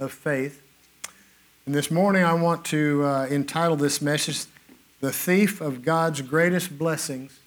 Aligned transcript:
of 0.00 0.10
faith. 0.10 0.62
And 1.66 1.74
this 1.74 1.90
morning 1.90 2.24
I 2.24 2.32
want 2.32 2.64
to 2.66 3.04
uh, 3.04 3.26
entitle 3.26 3.76
this 3.76 4.00
message, 4.00 4.46
The 5.00 5.12
Thief 5.12 5.60
of 5.60 5.82
God's 5.82 6.22
Greatest 6.22 6.78
Blessings 6.78 7.38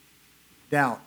Doubt. 0.70 1.00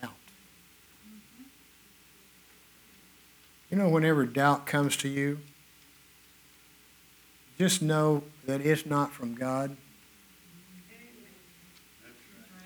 Doubt. 0.00 0.10
You 3.70 3.76
know, 3.76 3.90
whenever 3.90 4.24
doubt 4.24 4.66
comes 4.66 4.96
to 4.96 5.08
you, 5.08 5.38
just 7.58 7.82
know 7.82 8.24
that 8.46 8.62
it's 8.62 8.86
not 8.86 9.12
from 9.12 9.34
God. 9.34 9.76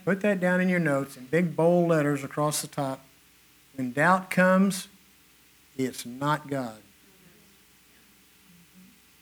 Put 0.09 0.23
that 0.23 0.41
down 0.41 0.62
in 0.62 0.71
your 0.71 0.79
notes 0.79 1.19
in 1.19 1.27
big 1.27 1.55
bold 1.55 1.91
letters 1.91 2.25
across 2.25 2.62
the 2.62 2.67
top. 2.67 3.05
When 3.75 3.93
doubt 3.93 4.31
comes, 4.31 4.89
it's 5.77 6.07
not 6.07 6.48
God. 6.48 6.79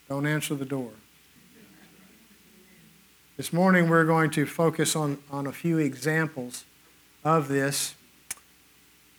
Don't 0.09 0.27
answer 0.27 0.55
the 0.55 0.65
door. 0.65 0.93
This 3.37 3.53
morning 3.53 3.89
we're 3.89 4.05
going 4.05 4.31
to 4.31 4.47
focus 4.47 4.95
on, 4.95 5.19
on 5.29 5.49
a 5.49 5.53
few 5.53 5.79
examples 5.79 6.65
of 7.25 7.49
this 7.49 7.97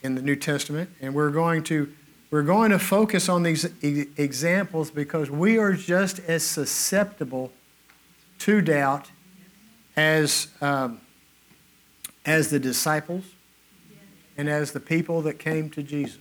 in 0.02 0.16
the 0.16 0.22
New 0.22 0.38
Testament, 0.38 0.90
and 1.02 1.14
we're 1.14 1.32
going 1.32 1.64
to 1.64 1.92
we're 2.32 2.44
going 2.44 2.72
to 2.72 2.80
focus 2.80 3.28
on 3.28 3.44
these 3.44 3.66
examples 3.84 4.90
because 4.90 5.30
we 5.30 5.58
are 5.58 5.74
just 5.74 6.20
as 6.20 6.44
susceptible 6.44 7.52
to 8.40 8.62
doubt 8.62 9.12
as, 9.98 10.48
um, 10.62 11.02
as 12.28 12.50
the 12.50 12.60
disciples 12.60 13.24
and 14.38 14.50
as 14.50 14.74
the 14.74 14.80
people 14.80 15.22
that 15.24 15.40
came 15.40 15.70
to 15.72 15.82
Jesus. 15.82 16.20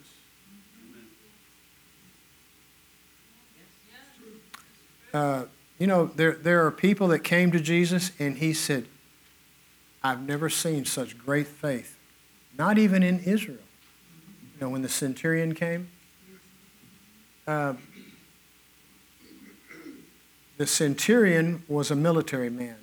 Uh, 5.12 5.44
you 5.78 5.86
know, 5.86 6.06
there, 6.06 6.32
there 6.32 6.64
are 6.64 6.70
people 6.70 7.08
that 7.08 7.20
came 7.20 7.50
to 7.50 7.60
Jesus 7.60 8.12
and 8.18 8.38
he 8.38 8.54
said, 8.54 8.86
I've 10.02 10.22
never 10.26 10.48
seen 10.48 10.84
such 10.84 11.18
great 11.18 11.48
faith, 11.48 11.98
not 12.56 12.78
even 12.78 13.02
in 13.02 13.18
Israel. 13.20 13.58
You 14.54 14.60
know, 14.60 14.68
when 14.70 14.82
the 14.82 14.88
centurion 14.88 15.54
came, 15.54 15.88
uh, 17.46 17.74
the 20.56 20.66
centurion 20.66 21.64
was 21.68 21.90
a 21.90 21.96
military 21.96 22.48
man. 22.48 22.76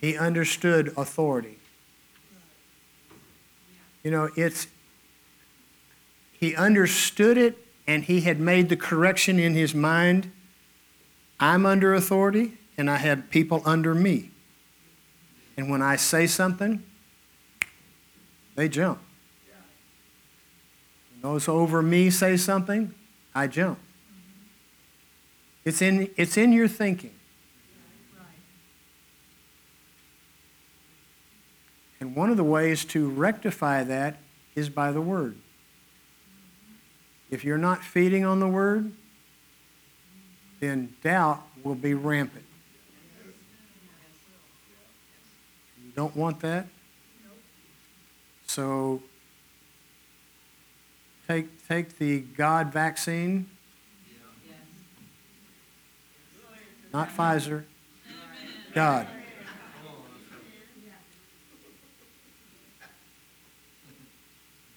He 0.00 0.16
understood 0.16 0.92
authority. 0.96 1.58
You 4.02 4.10
know, 4.10 4.30
it's 4.36 4.66
he 6.32 6.56
understood 6.56 7.38
it 7.38 7.56
and 7.86 8.04
he 8.04 8.22
had 8.22 8.40
made 8.40 8.68
the 8.68 8.76
correction 8.76 9.38
in 9.38 9.54
his 9.54 9.74
mind. 9.74 10.32
I'm 11.38 11.66
under 11.66 11.94
authority 11.94 12.54
and 12.76 12.90
I 12.90 12.96
have 12.96 13.30
people 13.30 13.62
under 13.64 13.94
me. 13.94 14.30
And 15.56 15.70
when 15.70 15.82
I 15.82 15.96
say 15.96 16.26
something, 16.26 16.82
they 18.56 18.68
jump. 18.68 18.98
When 21.12 21.32
those 21.32 21.48
over 21.48 21.82
me 21.82 22.10
say 22.10 22.36
something, 22.36 22.92
I 23.34 23.46
jump. 23.46 23.78
It's 25.64 25.80
in, 25.80 26.10
it's 26.16 26.36
in 26.36 26.52
your 26.52 26.68
thinking. 26.68 27.14
And 32.02 32.16
one 32.16 32.30
of 32.30 32.36
the 32.36 32.42
ways 32.42 32.84
to 32.86 33.08
rectify 33.08 33.84
that 33.84 34.16
is 34.56 34.68
by 34.68 34.90
the 34.90 35.00
Word. 35.00 35.36
If 37.30 37.44
you're 37.44 37.56
not 37.56 37.84
feeding 37.84 38.24
on 38.24 38.40
the 38.40 38.48
Word, 38.48 38.92
then 40.58 40.96
doubt 41.00 41.44
will 41.62 41.76
be 41.76 41.94
rampant. 41.94 42.44
You 45.84 45.92
don't 45.94 46.16
want 46.16 46.40
that? 46.40 46.66
So 48.48 49.00
take, 51.28 51.68
take 51.68 51.98
the 51.98 52.18
God 52.18 52.72
vaccine, 52.72 53.48
not 56.92 57.10
Pfizer, 57.10 57.62
God. 58.74 59.06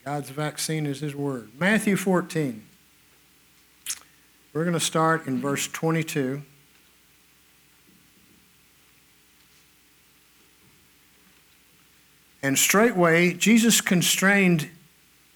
God's 0.05 0.29
vaccine 0.29 0.85
is 0.85 0.99
His 0.99 1.15
Word. 1.15 1.49
Matthew 1.59 1.95
14. 1.95 2.63
We're 4.53 4.63
going 4.63 4.75
to 4.75 4.79
start 4.79 5.25
in 5.25 5.41
verse 5.41 5.67
22. 5.67 6.43
And 12.43 12.59
straightway 12.59 13.33
Jesus 13.33 13.81
constrained 13.81 14.69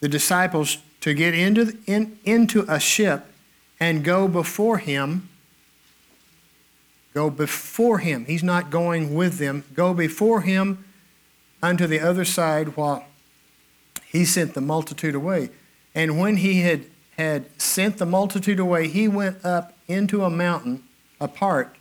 the 0.01 0.07
disciples 0.07 0.77
to 1.01 1.15
get 1.15 1.33
into, 1.33 1.75
in, 1.87 2.19
into 2.23 2.63
a 2.69 2.79
ship 2.79 3.25
and 3.79 4.03
go 4.03 4.27
before 4.27 4.77
him. 4.77 5.29
Go 7.15 7.31
before 7.31 7.97
him. 7.97 8.25
He's 8.25 8.43
not 8.43 8.69
going 8.69 9.15
with 9.15 9.39
them. 9.39 9.63
Go 9.73 9.95
before 9.95 10.41
him 10.41 10.85
unto 11.63 11.87
the 11.87 11.99
other 11.99 12.23
side 12.23 12.77
while 12.77 13.08
he 14.11 14.25
sent 14.25 14.55
the 14.55 14.61
multitude 14.61 15.15
away. 15.15 15.49
And 15.93 16.19
when 16.19 16.37
he 16.37 16.61
had, 16.61 16.85
had 17.17 17.45
sent 17.61 17.97
the 17.97 18.05
multitude 18.05 18.59
away, 18.59 18.87
he 18.87 19.07
went 19.07 19.45
up 19.45 19.77
into 19.87 20.23
a 20.23 20.29
mountain 20.29 20.83
apart 21.21 21.75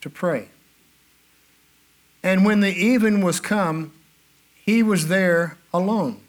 to 0.00 0.08
pray. 0.08 0.48
And 2.22 2.44
when 2.44 2.60
the 2.60 2.72
even 2.72 3.22
was 3.22 3.40
come, 3.40 3.92
he 4.54 4.82
was 4.82 5.08
there 5.08 5.58
alone. 5.72 6.20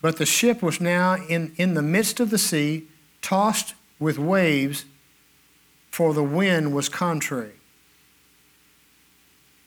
But 0.00 0.16
the 0.16 0.26
ship 0.26 0.62
was 0.62 0.80
now 0.80 1.16
in, 1.28 1.52
in 1.56 1.74
the 1.74 1.82
midst 1.82 2.20
of 2.20 2.30
the 2.30 2.38
sea, 2.38 2.86
tossed 3.20 3.74
with 3.98 4.18
waves, 4.18 4.86
for 5.90 6.14
the 6.14 6.24
wind 6.24 6.74
was 6.74 6.88
contrary. 6.88 7.52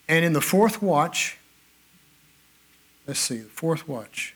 And 0.08 0.26
in 0.26 0.34
the 0.34 0.42
fourth 0.42 0.82
watch, 0.82 1.38
let's 3.08 3.20
see, 3.20 3.38
the 3.38 3.50
fourth 3.50 3.88
watch. 3.88 4.36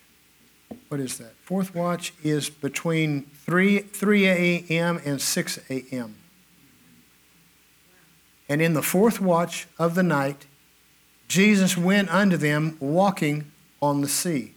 What 0.89 1.00
is 1.00 1.17
that? 1.17 1.33
Fourth 1.44 1.73
watch 1.73 2.13
is 2.23 2.50
between 2.50 3.23
3, 3.45 3.79
3 3.79 4.28
a.m. 4.28 5.01
and 5.05 5.22
6 5.22 5.59
a.m. 5.69 6.16
And 8.50 8.61
in 8.61 8.73
the 8.73 8.81
fourth 8.81 9.22
watch 9.22 9.67
of 9.77 9.95
the 9.95 10.03
night, 10.03 10.45
Jesus 11.27 11.77
went 11.77 12.09
unto 12.13 12.38
them 12.38 12.77
walking 12.79 13.51
on 13.81 14.01
the 14.01 14.07
sea. 14.07 14.53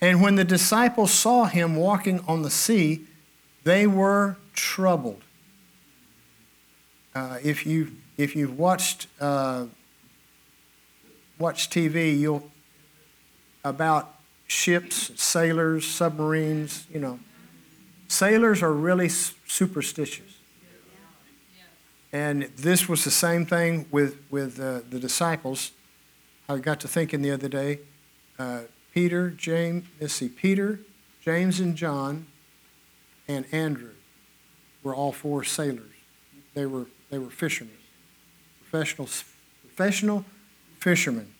And 0.00 0.22
when 0.22 0.36
the 0.36 0.44
disciples 0.44 1.12
saw 1.12 1.44
him 1.44 1.76
walking 1.76 2.20
on 2.26 2.42
the 2.42 2.50
sea, 2.50 3.06
they 3.64 3.86
were 3.86 4.36
troubled. 4.54 5.22
Uh, 7.14 7.38
if 7.42 7.66
you 7.66 7.92
if 8.16 8.36
you've 8.36 8.58
watched 8.58 9.08
uh, 9.20 9.66
watched 11.38 11.72
TV, 11.72 12.18
you'll 12.18 12.50
about 13.68 14.14
ships, 14.46 15.12
sailors, 15.20 15.86
submarines. 15.86 16.86
You 16.92 17.00
know, 17.00 17.20
sailors 18.08 18.62
are 18.62 18.72
really 18.72 19.08
superstitious, 19.08 20.38
and 22.12 22.44
this 22.56 22.88
was 22.88 23.04
the 23.04 23.10
same 23.10 23.46
thing 23.46 23.86
with 23.90 24.16
with 24.30 24.58
uh, 24.58 24.80
the 24.88 24.98
disciples. 24.98 25.72
I 26.48 26.56
got 26.58 26.80
to 26.80 26.88
thinking 26.88 27.22
the 27.22 27.30
other 27.30 27.48
day. 27.48 27.80
Uh, 28.38 28.62
Peter, 28.94 29.30
James, 29.30 29.84
let's 30.00 30.14
see, 30.14 30.28
Peter, 30.28 30.80
James, 31.20 31.60
and 31.60 31.76
John, 31.76 32.26
and 33.28 33.44
Andrew 33.52 33.92
were 34.82 34.94
all 34.94 35.12
four 35.12 35.44
sailors. 35.44 35.90
They 36.54 36.66
were 36.66 36.86
they 37.10 37.18
were 37.18 37.30
fishermen, 37.30 37.76
professional 38.60 39.08
professional 39.62 40.24
fishermen. 40.80 41.34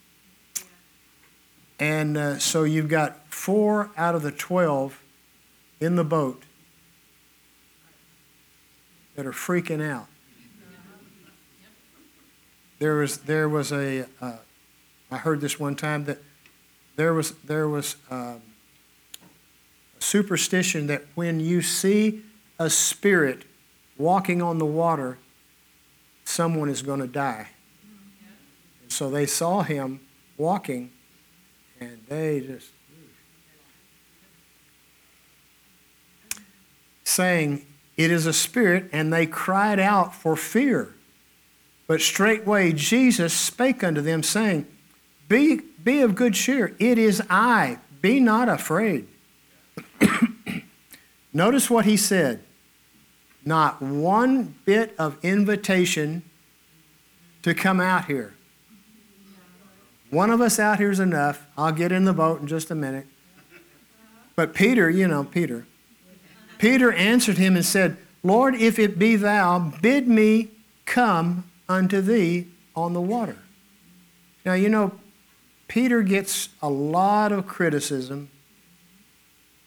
And 1.78 2.16
uh, 2.16 2.38
so 2.38 2.64
you've 2.64 2.88
got 2.88 3.32
four 3.32 3.90
out 3.96 4.14
of 4.14 4.22
the 4.22 4.32
twelve 4.32 5.00
in 5.80 5.96
the 5.96 6.04
boat 6.04 6.42
that 9.14 9.26
are 9.26 9.32
freaking 9.32 9.82
out. 9.82 10.06
There 12.78 12.96
was 12.96 13.18
there 13.18 13.48
was 13.48 13.72
a 13.72 14.06
uh, 14.20 14.36
I 15.10 15.18
heard 15.18 15.40
this 15.40 15.58
one 15.58 15.74
time 15.74 16.04
that 16.04 16.18
there 16.96 17.14
was 17.14 17.32
there 17.44 17.68
was 17.68 17.96
um, 18.10 18.40
a 19.98 20.00
superstition 20.00 20.86
that 20.88 21.04
when 21.14 21.40
you 21.40 21.62
see 21.62 22.22
a 22.58 22.68
spirit 22.68 23.44
walking 23.96 24.42
on 24.42 24.58
the 24.58 24.66
water, 24.66 25.18
someone 26.24 26.68
is 26.68 26.82
going 26.82 27.00
to 27.00 27.06
die. 27.06 27.48
And 28.82 28.92
so 28.92 29.10
they 29.10 29.26
saw 29.26 29.62
him 29.62 30.00
walking, 30.36 30.90
and 31.80 32.00
they 32.08 32.40
just 32.40 32.70
saying, 37.04 37.66
It 37.96 38.10
is 38.10 38.26
a 38.26 38.32
spirit, 38.32 38.88
and 38.92 39.12
they 39.12 39.26
cried 39.26 39.80
out 39.80 40.14
for 40.14 40.36
fear. 40.36 40.94
But 41.86 42.00
straightway 42.00 42.72
Jesus 42.72 43.32
spake 43.32 43.82
unto 43.82 44.00
them, 44.00 44.22
saying, 44.22 44.66
Be, 45.28 45.60
be 45.82 46.00
of 46.02 46.14
good 46.14 46.34
cheer, 46.34 46.74
it 46.78 46.98
is 46.98 47.22
I, 47.28 47.78
be 48.00 48.20
not 48.20 48.48
afraid. 48.48 49.08
Notice 51.32 51.68
what 51.68 51.86
he 51.86 51.96
said. 51.96 52.44
Not 53.44 53.80
one 53.80 54.54
bit 54.64 54.94
of 54.98 55.16
invitation 55.24 56.22
to 57.42 57.54
come 57.54 57.80
out 57.80 58.04
here. 58.04 58.34
One 60.10 60.30
of 60.30 60.40
us 60.40 60.58
out 60.58 60.78
here 60.78 60.90
is 60.90 61.00
enough. 61.00 61.46
I'll 61.56 61.72
get 61.72 61.92
in 61.92 62.04
the 62.04 62.12
boat 62.12 62.40
in 62.40 62.46
just 62.46 62.70
a 62.70 62.74
minute. 62.74 63.06
But 64.36 64.54
Peter, 64.54 64.88
you 64.88 65.06
know, 65.06 65.24
Peter, 65.24 65.66
Peter 66.58 66.92
answered 66.92 67.38
him 67.38 67.56
and 67.56 67.64
said, 67.64 67.98
Lord, 68.22 68.54
if 68.54 68.78
it 68.78 68.98
be 68.98 69.16
thou, 69.16 69.58
bid 69.80 70.08
me 70.08 70.50
come 70.86 71.50
unto 71.68 72.00
thee 72.00 72.48
on 72.74 72.92
the 72.92 73.00
water. 73.00 73.36
Now, 74.44 74.54
you 74.54 74.68
know, 74.68 74.98
Peter 75.66 76.02
gets 76.02 76.48
a 76.62 76.70
lot 76.70 77.32
of 77.32 77.46
criticism 77.46 78.30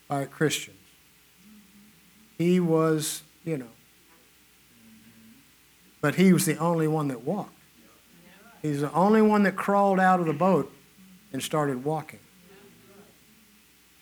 by 0.07 0.25
Christians. 0.25 0.77
He 2.37 2.59
was, 2.59 3.21
you 3.45 3.57
know, 3.57 3.67
but 6.01 6.15
he 6.15 6.33
was 6.33 6.45
the 6.45 6.57
only 6.57 6.87
one 6.87 7.07
that 7.09 7.23
walked. 7.23 7.60
He's 8.61 8.81
the 8.81 8.91
only 8.93 9.21
one 9.21 9.43
that 9.43 9.55
crawled 9.55 9.99
out 9.99 10.19
of 10.19 10.25
the 10.25 10.33
boat 10.33 10.71
and 11.33 11.41
started 11.41 11.83
walking. 11.83 12.19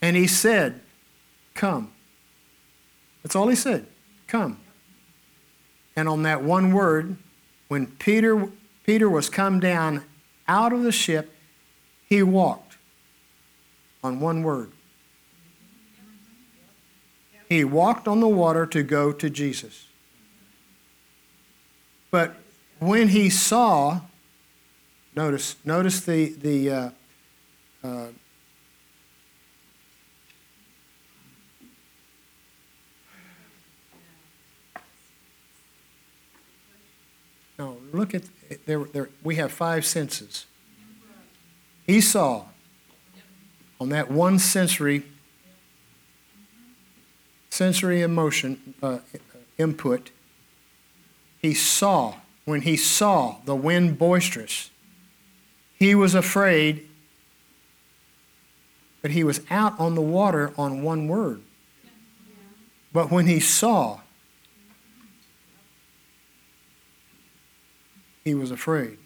And 0.01 0.15
he 0.15 0.27
said, 0.27 0.81
Come. 1.53 1.91
That's 3.23 3.35
all 3.35 3.47
he 3.47 3.55
said. 3.55 3.85
Come. 4.27 4.59
And 5.95 6.07
on 6.07 6.23
that 6.23 6.43
one 6.43 6.71
word, 6.71 7.17
when 7.67 7.87
Peter, 7.87 8.49
Peter 8.85 9.09
was 9.09 9.29
come 9.29 9.59
down 9.59 10.03
out 10.47 10.71
of 10.71 10.83
the 10.83 10.91
ship, 10.91 11.33
he 12.07 12.23
walked 12.23 12.77
on 14.03 14.19
one 14.19 14.41
word. 14.43 14.71
He 17.49 17.63
walked 17.63 18.07
on 18.07 18.19
the 18.19 18.27
water 18.27 18.65
to 18.67 18.83
go 18.83 19.11
to 19.11 19.29
Jesus. 19.29 19.87
But 22.11 22.35
when 22.79 23.09
he 23.09 23.29
saw, 23.29 24.01
notice, 25.19 25.57
notice 25.65 25.99
the, 25.99 26.29
the 26.29 26.71
uh, 26.71 26.89
uh, 27.83 28.05
No, 37.57 37.75
look 37.91 38.15
at 38.15 38.23
there, 38.65 38.85
there. 38.85 39.09
We 39.21 39.35
have 39.35 39.51
five 39.51 39.85
senses. 39.85 40.45
He 41.85 41.99
saw 41.99 42.45
on 43.81 43.89
that 43.89 44.09
one 44.09 44.39
sensory 44.39 45.03
sensory 47.49 48.01
emotion 48.01 48.75
uh, 48.81 48.99
input. 49.57 50.11
He 51.41 51.53
saw 51.53 52.15
when 52.45 52.61
he 52.61 52.77
saw 52.77 53.39
the 53.43 53.55
wind 53.55 53.99
boisterous. 53.99 54.71
He 55.79 55.95
was 55.95 56.13
afraid, 56.13 56.87
but 59.01 59.11
he 59.11 59.23
was 59.23 59.41
out 59.49 59.79
on 59.79 59.95
the 59.95 60.01
water 60.01 60.53
on 60.57 60.81
one 60.81 61.07
word. 61.07 61.41
But 62.91 63.09
when 63.09 63.27
he 63.27 63.39
saw, 63.39 64.01
he 68.25 68.33
was 68.33 68.51
afraid. 68.51 68.97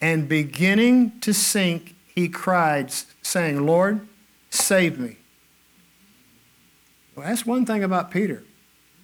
And 0.00 0.28
beginning 0.28 1.20
to 1.20 1.32
sink, 1.32 1.94
he 2.14 2.28
cried, 2.28 2.92
saying, 3.22 3.64
Lord, 3.64 4.06
save 4.50 4.98
me. 4.98 5.16
Well, 7.14 7.26
that's 7.26 7.46
one 7.46 7.64
thing 7.64 7.84
about 7.84 8.10
Peter. 8.10 8.42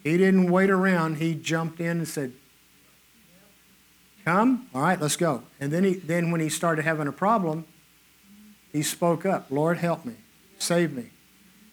He 0.02 0.16
didn't 0.18 0.50
wait 0.50 0.70
around, 0.70 1.16
he 1.16 1.34
jumped 1.34 1.80
in 1.80 1.98
and 1.98 2.08
said, 2.08 2.32
Come, 4.24 4.68
all 4.74 4.82
right, 4.82 5.00
let's 5.00 5.16
go. 5.16 5.42
And 5.58 5.72
then, 5.72 5.84
he, 5.84 5.94
then 5.94 6.30
when 6.30 6.40
he 6.40 6.48
started 6.48 6.84
having 6.84 7.08
a 7.08 7.12
problem, 7.12 7.64
he 8.72 8.82
spoke 8.82 9.26
up, 9.26 9.46
Lord, 9.50 9.78
help 9.78 10.04
me, 10.04 10.14
save 10.58 10.92
me. 10.92 11.10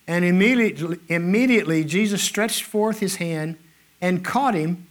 And 0.08 0.26
immediately, 0.26 0.98
immediately 1.08 1.84
Jesus 1.84 2.24
stretched 2.24 2.64
forth 2.64 3.00
his 3.00 3.18
hand 3.18 3.58
and 4.02 4.26
caught 4.26 4.56
him 4.56 4.88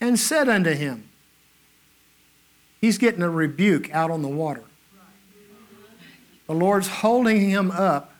and 0.00 0.18
said 0.18 0.48
unto 0.48 0.72
him, 0.72 1.08
He's 2.80 2.98
getting 2.98 3.22
a 3.22 3.30
rebuke 3.30 3.94
out 3.94 4.10
on 4.10 4.22
the 4.22 4.28
water. 4.28 4.64
The 6.48 6.54
Lord's 6.54 6.88
holding 6.88 7.48
him 7.48 7.70
up. 7.70 8.12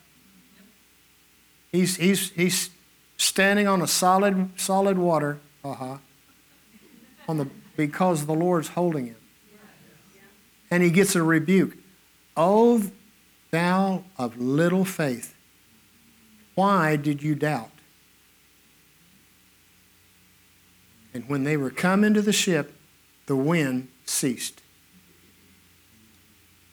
He's, 1.71 1.97
he's, 1.97 2.31
he's 2.31 2.69
standing 3.17 3.67
on 3.67 3.81
a 3.81 3.87
solid, 3.87 4.49
solid 4.55 4.97
water, 4.97 5.39
uh-huh, 5.65 5.97
on 7.27 7.37
the, 7.37 7.47
because 7.75 8.25
the 8.25 8.33
Lord's 8.33 8.69
holding 8.69 9.07
him. 9.07 9.15
And 10.69 10.83
he 10.83 10.89
gets 10.89 11.15
a 11.15 11.23
rebuke. 11.23 11.77
Oh, 12.35 12.83
thou 13.51 14.03
of 14.17 14.39
little 14.39 14.85
faith, 14.85 15.35
why 16.55 16.95
did 16.95 17.21
you 17.21 17.35
doubt? 17.35 17.69
And 21.13 21.29
when 21.29 21.43
they 21.43 21.57
were 21.57 21.69
come 21.69 22.03
into 22.03 22.21
the 22.21 22.33
ship, 22.33 22.73
the 23.27 23.35
wind 23.35 23.89
ceased. 24.05 24.61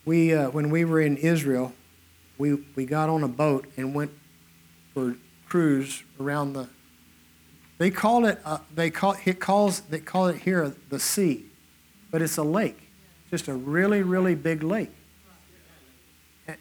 We, 0.04 0.32
uh, 0.32 0.50
when 0.50 0.70
we 0.70 0.84
were 0.84 1.00
in 1.00 1.18
Israel, 1.18 1.74
we, 2.38 2.54
we 2.74 2.86
got 2.86 3.10
on 3.10 3.22
a 3.22 3.28
boat 3.28 3.66
and 3.76 3.94
went 3.94 4.12
for 4.94 5.10
a 5.10 5.16
cruise 5.46 6.02
around 6.18 6.54
the. 6.54 6.68
They 7.80 7.90
call 7.90 8.26
it. 8.26 8.38
Uh, 8.44 8.58
they 8.74 8.90
call 8.90 9.16
it 9.24 9.40
calls. 9.40 9.80
They 9.80 10.00
call 10.00 10.26
it 10.26 10.42
here 10.42 10.74
the 10.90 11.00
sea, 11.00 11.46
but 12.10 12.20
it's 12.20 12.36
a 12.36 12.42
lake, 12.42 12.90
just 13.30 13.48
a 13.48 13.54
really 13.54 14.02
really 14.02 14.34
big 14.34 14.62
lake. 14.62 14.90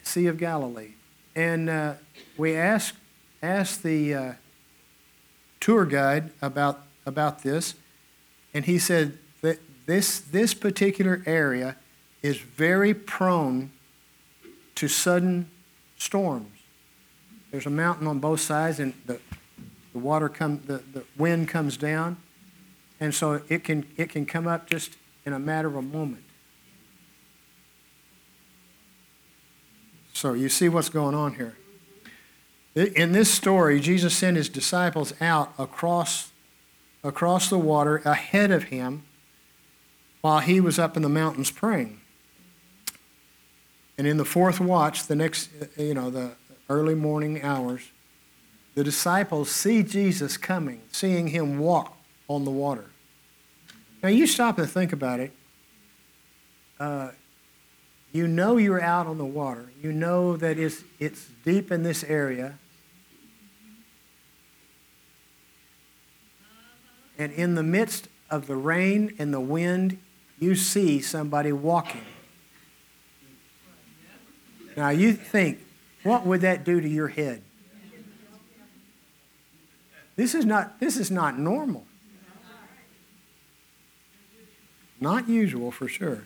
Sea 0.02 0.28
of 0.28 0.38
Galilee, 0.38 0.92
and 1.36 1.68
uh, 1.68 1.94
we 2.38 2.56
asked 2.56 2.96
asked 3.42 3.82
the 3.82 4.14
uh, 4.14 4.32
tour 5.60 5.84
guide 5.84 6.30
about 6.40 6.80
about 7.04 7.42
this, 7.42 7.74
and 8.54 8.64
he 8.64 8.78
said 8.78 9.18
that 9.42 9.58
this, 9.84 10.20
this 10.20 10.54
particular 10.54 11.22
area 11.26 11.76
is 12.22 12.38
very 12.38 12.94
prone 12.94 13.70
to 14.76 14.88
sudden 14.88 15.50
storms. 15.98 16.60
There's 17.50 17.66
a 17.66 17.70
mountain 17.70 18.06
on 18.06 18.20
both 18.20 18.40
sides, 18.40 18.80
and 18.80 18.94
the, 19.04 19.20
the 19.92 19.98
water 19.98 20.28
come, 20.28 20.60
the, 20.66 20.78
the 20.92 21.04
wind 21.16 21.48
comes 21.48 21.76
down, 21.76 22.16
and 23.00 23.14
so 23.14 23.42
it 23.48 23.64
can, 23.64 23.86
it 23.96 24.10
can 24.10 24.26
come 24.26 24.46
up 24.46 24.68
just 24.68 24.96
in 25.24 25.32
a 25.32 25.38
matter 25.38 25.68
of 25.68 25.76
a 25.76 25.82
moment. 25.82 26.24
So 30.12 30.34
you 30.34 30.48
see 30.48 30.68
what's 30.68 30.90
going 30.90 31.14
on 31.14 31.34
here. 31.34 31.56
In 32.74 33.12
this 33.12 33.32
story, 33.32 33.80
Jesus 33.80 34.14
sent 34.14 34.36
his 34.36 34.48
disciples 34.48 35.12
out 35.20 35.52
across, 35.58 36.30
across 37.02 37.48
the 37.48 37.58
water 37.58 37.96
ahead 38.04 38.50
of 38.50 38.64
him 38.64 39.04
while 40.20 40.40
he 40.40 40.60
was 40.60 40.78
up 40.78 40.96
in 40.96 41.02
the 41.02 41.08
mountains 41.08 41.50
praying. 41.50 42.00
And 43.98 44.06
in 44.06 44.18
the 44.18 44.24
fourth 44.24 44.60
watch, 44.60 45.06
the 45.06 45.16
next, 45.16 45.50
you 45.76 45.94
know, 45.94 46.10
the 46.10 46.32
early 46.68 46.94
morning 46.94 47.42
hours, 47.42 47.90
the 48.74 48.84
disciples 48.84 49.50
see 49.50 49.82
Jesus 49.82 50.36
coming, 50.36 50.80
seeing 50.92 51.28
him 51.28 51.58
walk 51.58 51.96
on 52.28 52.44
the 52.44 52.50
water. 52.50 52.90
Now, 54.02 54.08
you 54.08 54.26
stop 54.26 54.58
and 54.58 54.70
think 54.70 54.92
about 54.92 55.20
it. 55.20 55.32
Uh, 56.78 57.10
you 58.12 58.26
know 58.26 58.56
you're 58.56 58.80
out 58.80 59.06
on 59.06 59.18
the 59.18 59.24
water. 59.24 59.70
You 59.82 59.92
know 59.92 60.36
that 60.36 60.58
it's, 60.58 60.82
it's 60.98 61.28
deep 61.44 61.70
in 61.70 61.82
this 61.82 62.02
area. 62.04 62.58
And 67.18 67.32
in 67.32 67.54
the 67.54 67.62
midst 67.62 68.08
of 68.30 68.46
the 68.46 68.56
rain 68.56 69.14
and 69.18 69.32
the 69.34 69.40
wind, 69.40 69.98
you 70.38 70.54
see 70.54 71.00
somebody 71.00 71.52
walking. 71.52 72.04
Now 74.76 74.88
you 74.88 75.12
think, 75.12 75.58
what 76.02 76.24
would 76.24 76.40
that 76.40 76.64
do 76.64 76.80
to 76.80 76.88
your 76.88 77.08
head? 77.08 77.42
This 80.20 80.34
is 80.34 80.44
not, 80.44 80.78
this 80.80 80.98
is 80.98 81.10
not 81.10 81.38
normal. 81.38 81.86
Not 85.00 85.30
usual, 85.30 85.70
for 85.70 85.88
sure. 85.88 86.24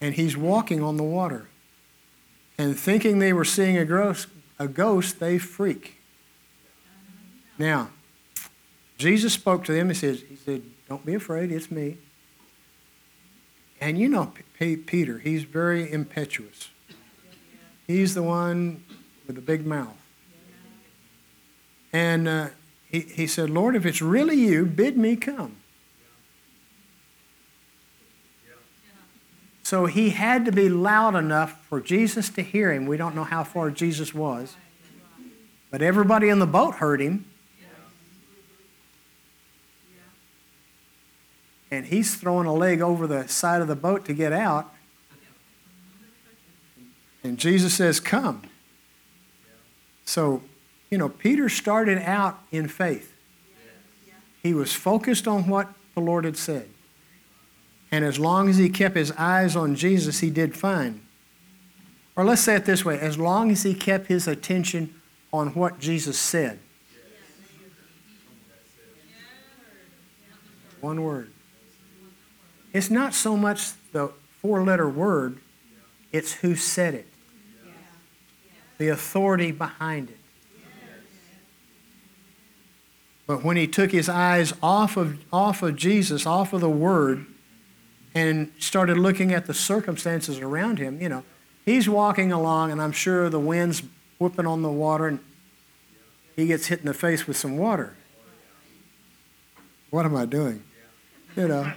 And 0.00 0.14
he's 0.14 0.38
walking 0.38 0.82
on 0.82 0.96
the 0.96 1.02
water. 1.02 1.50
And 2.56 2.74
thinking 2.74 3.18
they 3.18 3.34
were 3.34 3.44
seeing 3.44 3.76
a 3.76 3.84
ghost, 3.84 4.28
a 4.58 4.68
ghost 4.68 5.20
they 5.20 5.36
freak. 5.36 6.00
Now, 7.58 7.90
Jesus 8.96 9.34
spoke 9.34 9.64
to 9.64 9.74
them. 9.74 9.88
He 9.88 9.94
says, 9.94 10.22
he 10.26 10.36
said, 10.36 10.62
Don't 10.88 11.04
be 11.04 11.12
afraid, 11.12 11.52
it's 11.52 11.70
me. 11.70 11.98
And 13.82 13.98
you 13.98 14.08
know 14.08 14.32
P- 14.58 14.76
Peter, 14.76 15.18
he's 15.18 15.44
very 15.44 15.92
impetuous. 15.92 16.70
He's 17.86 18.14
the 18.14 18.22
one 18.22 18.82
with 19.26 19.36
the 19.36 19.42
big 19.42 19.66
mouth. 19.66 19.98
And 21.92 22.26
uh, 22.26 22.48
he, 22.92 23.00
he 23.00 23.26
said, 23.26 23.48
Lord, 23.48 23.74
if 23.74 23.86
it's 23.86 24.02
really 24.02 24.36
you, 24.36 24.66
bid 24.66 24.98
me 24.98 25.16
come. 25.16 25.56
So 29.62 29.86
he 29.86 30.10
had 30.10 30.44
to 30.44 30.52
be 30.52 30.68
loud 30.68 31.14
enough 31.14 31.64
for 31.64 31.80
Jesus 31.80 32.28
to 32.28 32.42
hear 32.42 32.70
him. 32.70 32.84
We 32.84 32.98
don't 32.98 33.14
know 33.14 33.24
how 33.24 33.44
far 33.44 33.70
Jesus 33.70 34.12
was, 34.12 34.56
but 35.70 35.80
everybody 35.80 36.28
in 36.28 36.38
the 36.38 36.46
boat 36.46 36.74
heard 36.74 37.00
him. 37.00 37.24
And 41.70 41.86
he's 41.86 42.16
throwing 42.16 42.46
a 42.46 42.52
leg 42.52 42.82
over 42.82 43.06
the 43.06 43.26
side 43.26 43.62
of 43.62 43.68
the 43.68 43.74
boat 43.74 44.04
to 44.04 44.12
get 44.12 44.34
out. 44.34 44.74
And 47.24 47.38
Jesus 47.38 47.72
says, 47.72 48.00
Come. 48.00 48.42
So, 50.04 50.42
you 50.92 50.98
know, 50.98 51.08
Peter 51.08 51.48
started 51.48 51.96
out 52.00 52.38
in 52.52 52.68
faith. 52.68 53.14
He 54.42 54.52
was 54.52 54.74
focused 54.74 55.26
on 55.26 55.48
what 55.48 55.72
the 55.94 56.02
Lord 56.02 56.26
had 56.26 56.36
said. 56.36 56.68
And 57.90 58.04
as 58.04 58.18
long 58.18 58.50
as 58.50 58.58
he 58.58 58.68
kept 58.68 58.94
his 58.94 59.10
eyes 59.12 59.56
on 59.56 59.74
Jesus, 59.74 60.20
he 60.20 60.28
did 60.28 60.54
fine. 60.54 61.00
Or 62.14 62.26
let's 62.26 62.42
say 62.42 62.56
it 62.56 62.66
this 62.66 62.84
way 62.84 63.00
as 63.00 63.16
long 63.16 63.50
as 63.50 63.62
he 63.62 63.72
kept 63.72 64.08
his 64.08 64.28
attention 64.28 64.94
on 65.32 65.54
what 65.54 65.78
Jesus 65.78 66.18
said. 66.18 66.58
One 70.82 71.02
word. 71.02 71.30
It's 72.74 72.90
not 72.90 73.14
so 73.14 73.34
much 73.34 73.70
the 73.92 74.12
four 74.42 74.62
letter 74.62 74.90
word, 74.90 75.38
it's 76.12 76.34
who 76.34 76.54
said 76.54 76.92
it, 76.92 77.06
the 78.76 78.88
authority 78.88 79.52
behind 79.52 80.10
it. 80.10 80.18
But 83.26 83.44
when 83.44 83.56
he 83.56 83.66
took 83.66 83.92
his 83.92 84.08
eyes 84.08 84.52
off 84.62 84.96
of, 84.96 85.18
off 85.32 85.62
of 85.62 85.76
Jesus, 85.76 86.26
off 86.26 86.52
of 86.52 86.60
the 86.60 86.68
word, 86.68 87.26
and 88.14 88.52
started 88.58 88.98
looking 88.98 89.32
at 89.32 89.46
the 89.46 89.54
circumstances 89.54 90.38
around 90.38 90.78
him, 90.78 91.00
you 91.00 91.08
know, 91.08 91.24
he's 91.64 91.88
walking 91.88 92.32
along, 92.32 92.70
and 92.70 92.82
I'm 92.82 92.92
sure 92.92 93.30
the 93.30 93.40
wind's 93.40 93.82
whipping 94.18 94.46
on 94.46 94.62
the 94.62 94.70
water, 94.70 95.06
and 95.06 95.20
he 96.36 96.46
gets 96.46 96.66
hit 96.66 96.80
in 96.80 96.86
the 96.86 96.94
face 96.94 97.26
with 97.26 97.36
some 97.36 97.56
water. 97.56 97.96
What 99.90 100.04
am 100.04 100.16
I 100.16 100.26
doing? 100.26 100.64
You 101.36 101.48
know, 101.48 101.72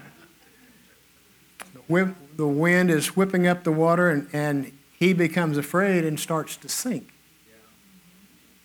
the 1.87 2.47
wind 2.47 2.91
is 2.91 3.15
whipping 3.15 3.47
up 3.47 3.63
the 3.63 3.71
water, 3.71 4.09
and, 4.09 4.27
and 4.33 4.71
he 4.97 5.13
becomes 5.13 5.57
afraid 5.57 6.03
and 6.03 6.19
starts 6.19 6.57
to 6.57 6.69
sink. 6.69 7.13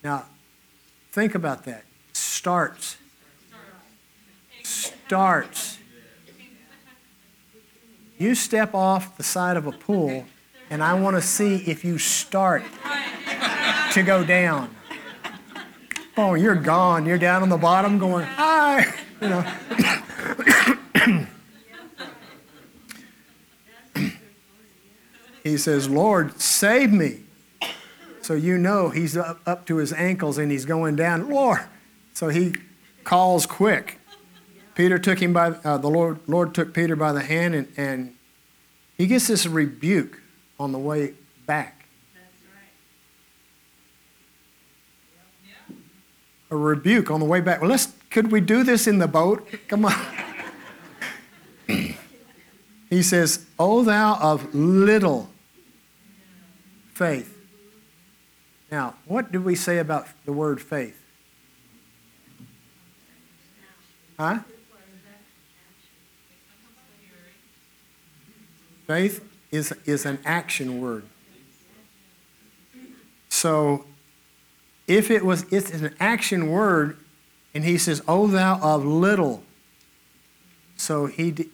Now, 0.03 0.27
think 1.13 1.35
about 1.35 1.65
that. 1.65 1.85
Starts. 2.40 2.97
Starts. 4.62 5.76
You 8.16 8.35
step 8.35 8.73
off 8.73 9.18
the 9.18 9.23
side 9.23 9.59
of 9.59 9.66
a 9.66 9.73
pool, 9.73 10.25
and 10.70 10.82
I 10.82 10.94
want 10.94 11.16
to 11.16 11.20
see 11.20 11.56
if 11.56 11.85
you 11.85 11.99
start 11.99 12.62
to 13.92 14.02
go 14.02 14.25
down. 14.25 14.75
Oh, 16.16 16.32
you're 16.32 16.54
gone. 16.54 17.04
You're 17.04 17.18
down 17.18 17.42
on 17.42 17.50
the 17.50 17.59
bottom 17.59 17.99
going, 17.99 18.25
hi. 18.25 18.90
You 19.20 19.28
know. 19.28 19.42
he 25.44 25.59
says, 25.59 25.90
Lord, 25.90 26.40
save 26.40 26.90
me. 26.90 27.18
So 28.23 28.32
you 28.32 28.56
know 28.56 28.88
he's 28.88 29.14
up, 29.14 29.40
up 29.44 29.66
to 29.66 29.76
his 29.76 29.92
ankles 29.92 30.38
and 30.38 30.50
he's 30.50 30.64
going 30.64 30.97
down. 30.97 31.28
Lord. 31.28 31.61
So 32.21 32.29
he 32.29 32.53
calls 33.03 33.47
quick. 33.47 33.99
Peter 34.75 34.99
took 34.99 35.23
him 35.23 35.33
by, 35.33 35.53
uh, 35.65 35.79
the 35.79 35.89
Lord, 35.89 36.19
Lord 36.27 36.55
took 36.55 36.75
Peter 36.75 36.95
by 36.95 37.15
the 37.15 37.23
hand 37.23 37.55
and, 37.55 37.73
and 37.79 38.15
he 38.99 39.07
gets 39.07 39.29
this 39.29 39.47
rebuke 39.47 40.21
on 40.59 40.73
the 40.73 40.79
way 40.79 41.15
back. 41.47 41.87
A 46.50 46.57
rebuke 46.57 47.11
on 47.11 47.21
the 47.21 47.27
way 47.27 47.41
back. 47.41 47.62
Well, 47.62 47.71
let's, 47.71 47.91
could 48.11 48.31
we 48.31 48.43
do 48.43 48.65
this 48.65 48.87
in 48.87 48.99
the 48.99 49.09
boat? 49.09 49.49
Come 49.67 49.87
on. 49.87 49.95
he 52.91 53.03
says, 53.03 53.47
O 53.59 53.83
thou 53.83 54.19
of 54.21 54.55
little 54.55 55.31
faith. 56.93 57.35
Now, 58.71 58.97
what 59.07 59.33
do 59.33 59.41
we 59.41 59.55
say 59.55 59.79
about 59.79 60.07
the 60.27 60.35
word 60.35 60.61
faith? 60.61 61.00
Huh? 64.21 64.41
Faith 68.87 69.25
is, 69.50 69.73
is 69.87 70.05
an 70.05 70.19
action 70.27 70.79
word. 70.79 71.05
So 73.31 73.87
if 74.87 75.11
it 75.11 75.25
was 75.25 75.50
it's 75.50 75.71
an 75.71 75.95
action 75.99 76.50
word, 76.50 76.99
and 77.55 77.65
he 77.65 77.79
says, 77.79 78.03
"O 78.07 78.27
thou 78.27 78.61
of 78.61 78.85
little," 78.85 79.43
so 80.77 81.07
he 81.07 81.49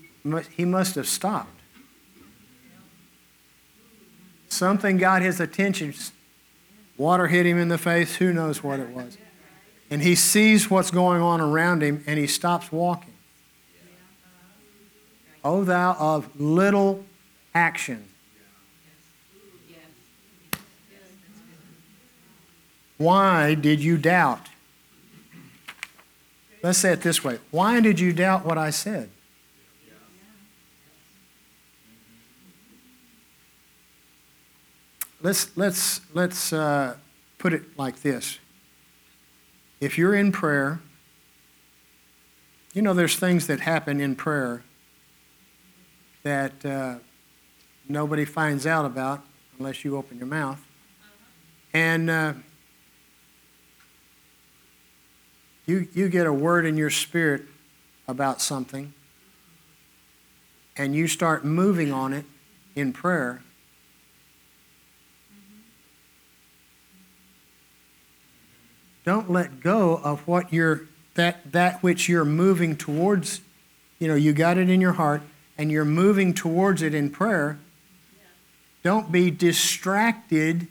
he 0.57 0.65
must 0.65 0.97
have 0.97 1.07
stopped. 1.07 1.61
Something 4.49 4.97
got 4.97 5.23
his 5.23 5.39
attention. 5.39 5.95
Water 6.97 7.29
hit 7.29 7.47
him 7.47 7.59
in 7.59 7.69
the 7.69 7.79
face. 7.79 8.17
Who 8.17 8.33
knows 8.33 8.65
what 8.65 8.81
it 8.81 8.89
was? 8.89 9.19
And 9.91 10.03
he 10.03 10.15
sees 10.15 10.71
what's 10.71 10.91
going 10.91 11.23
on 11.23 11.41
around 11.41 11.83
him, 11.83 12.03
and 12.07 12.19
he 12.19 12.27
stops 12.27 12.73
walking. 12.73 13.13
O 15.45 15.63
thou 15.63 15.97
of 15.99 16.41
little 16.41 17.05
action. 17.55 18.05
Why 22.99 23.55
did 23.55 23.81
you 23.81 23.99
doubt? 23.99 24.49
Let's 26.63 26.79
say 26.79 26.93
it 26.93 27.03
this 27.03 27.23
way 27.23 27.39
Why 27.51 27.81
did 27.81 28.01
you 28.01 28.13
doubt 28.13 28.45
what 28.45 28.59
I 28.59 28.71
said? 28.71 29.11
Let's, 35.23 35.57
let's, 35.57 36.01
let's 36.13 36.53
uh, 36.53 36.97
put 37.39 37.53
it 37.53 37.79
like 37.79 38.03
this. 38.03 38.39
If 39.81 39.99
you're 39.99 40.15
in 40.15 40.33
prayer, 40.33 40.81
you 42.73 42.83
know 42.83 42.95
there's 42.95 43.17
things 43.17 43.47
that 43.47 43.61
happen 43.61 44.01
in 44.01 44.17
prayer 44.17 44.63
that 46.23 46.65
uh, 46.65 46.97
nobody 47.89 48.25
finds 48.25 48.67
out 48.67 48.85
about 48.85 49.23
unless 49.59 49.85
you 49.85 49.97
open 49.97 50.19
your 50.19 50.27
mouth. 50.27 50.61
And 51.73 52.09
uh, 52.09 52.33
you, 55.67 55.89
you 55.93 56.09
get 56.09 56.27
a 56.27 56.33
word 56.33 56.65
in 56.65 56.77
your 56.77 56.91
spirit 56.91 57.43
about 58.09 58.41
something, 58.41 58.95
and 60.77 60.95
you 60.95 61.07
start 61.07 61.45
moving 61.45 61.93
on 61.93 62.13
it 62.13 62.25
in 62.75 62.93
prayer. 62.93 63.43
Don't 69.07 69.31
let 69.31 69.61
go 69.61 69.97
of 70.05 70.29
what 70.29 70.53
you're 70.53 70.83
that 71.15 71.53
that 71.53 71.83
which 71.83 72.11
you're 72.11 72.27
moving 72.27 72.77
towards. 72.77 73.41
You 73.99 74.09
know, 74.09 74.15
you 74.15 74.35
got 74.35 74.59
it 74.59 74.69
in 74.69 74.83
your 74.83 74.93
heart 74.93 75.23
and 75.57 75.73
you're 75.73 75.87
moving 75.87 76.35
towards 76.35 76.83
it 76.83 76.95
in 76.95 77.09
prayer 77.09 77.59
don't 78.87 79.11
be 79.11 79.33
distracted. 79.33 80.69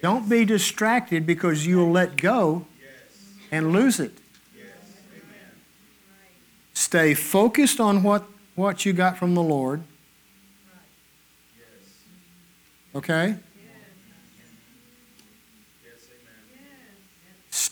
Don't 0.00 0.28
be 0.28 0.44
distracted 0.44 1.26
because 1.26 1.66
you'll 1.66 1.90
let 1.90 2.16
go 2.16 2.64
and 3.50 3.72
lose 3.72 3.98
it. 3.98 4.12
Stay 6.74 7.12
focused 7.14 7.80
on 7.80 8.04
what, 8.04 8.22
what 8.54 8.86
you 8.86 8.92
got 8.92 9.18
from 9.18 9.34
the 9.34 9.42
Lord. 9.42 9.82
Okay? 12.94 13.34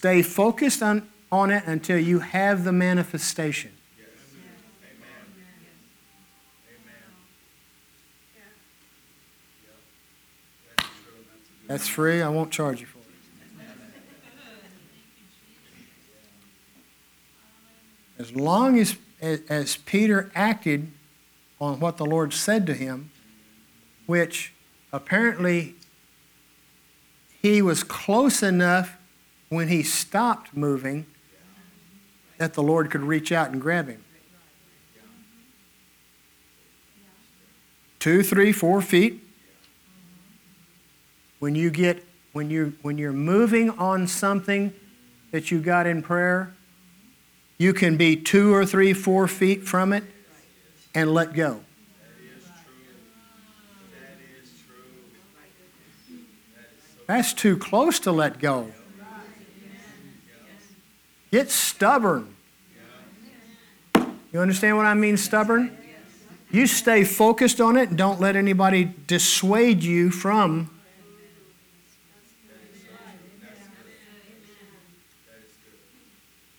Stay 0.05 0.21
focused 0.21 0.83
on, 0.83 1.09
on 1.33 1.51
it 1.51 1.65
until 1.65 1.99
you 1.99 2.19
have 2.19 2.63
the 2.65 2.73
manifestation. 2.73 3.73
That's 11.67 11.89
free. 11.89 12.21
I 12.21 12.29
won't 12.29 12.51
charge 12.51 12.83
you 12.83 12.87
for 12.87 12.99
it. 12.99 13.07
As 18.19 18.37
long 18.37 18.79
as, 18.79 18.97
as 19.23 19.79
Peter 19.79 20.31
acted 20.35 20.93
on 21.59 21.81
what 21.81 21.97
the 21.97 22.05
Lord 22.05 22.35
said 22.35 22.67
to 22.67 22.75
him, 22.75 23.11
which 24.05 24.53
apparently 24.93 25.77
he 27.41 27.63
was 27.63 27.83
close 27.83 28.43
enough 28.43 28.99
when 29.49 29.69
he 29.69 29.83
stopped 29.83 30.57
moving 30.57 31.07
that 32.39 32.55
the 32.55 32.63
Lord 32.63 32.91
could 32.91 33.03
reach 33.03 33.33
out 33.33 33.51
and 33.51 33.61
grab 33.61 33.89
him. 33.89 34.05
Two, 37.99 38.23
three, 38.23 38.53
four 38.53 38.83
feet. 38.83 39.21
When 41.39 41.55
you 41.55 41.71
get 41.71 42.05
when 42.33 42.51
you 42.51 42.75
when 42.83 42.99
you're 42.99 43.13
moving 43.13 43.71
on 43.71 44.07
something 44.07 44.75
that 45.31 45.51
you 45.51 45.61
got 45.61 45.87
in 45.87 46.03
prayer, 46.03 46.55
you 47.59 47.73
can 47.73 47.97
be 47.97 48.17
two 48.17 48.53
or 48.53 48.67
three, 48.67 48.93
four 48.93 49.27
feet 49.29 49.67
from 49.67 49.93
it 49.93 50.05
and 50.95 51.13
let 51.13 51.33
go. 51.33 51.61
That's 57.07 57.33
too 57.35 57.57
close 57.57 57.99
to 58.01 58.13
let 58.13 58.39
go. 58.39 58.73
Get 61.35 61.51
stubborn. 61.51 62.33
You 64.33 64.39
understand 64.39 64.77
what 64.77 64.87
I 64.87 64.95
mean, 64.95 65.17
stubborn? 65.17 65.77
You 66.53 66.69
stay 66.69 67.03
focused 67.03 67.61
on 67.61 67.77
it 67.77 67.89
and 67.89 67.99
don't 67.99 68.21
let 68.21 68.37
anybody 68.37 68.95
dissuade 69.09 69.83
you 69.83 70.13
from. 70.13 70.71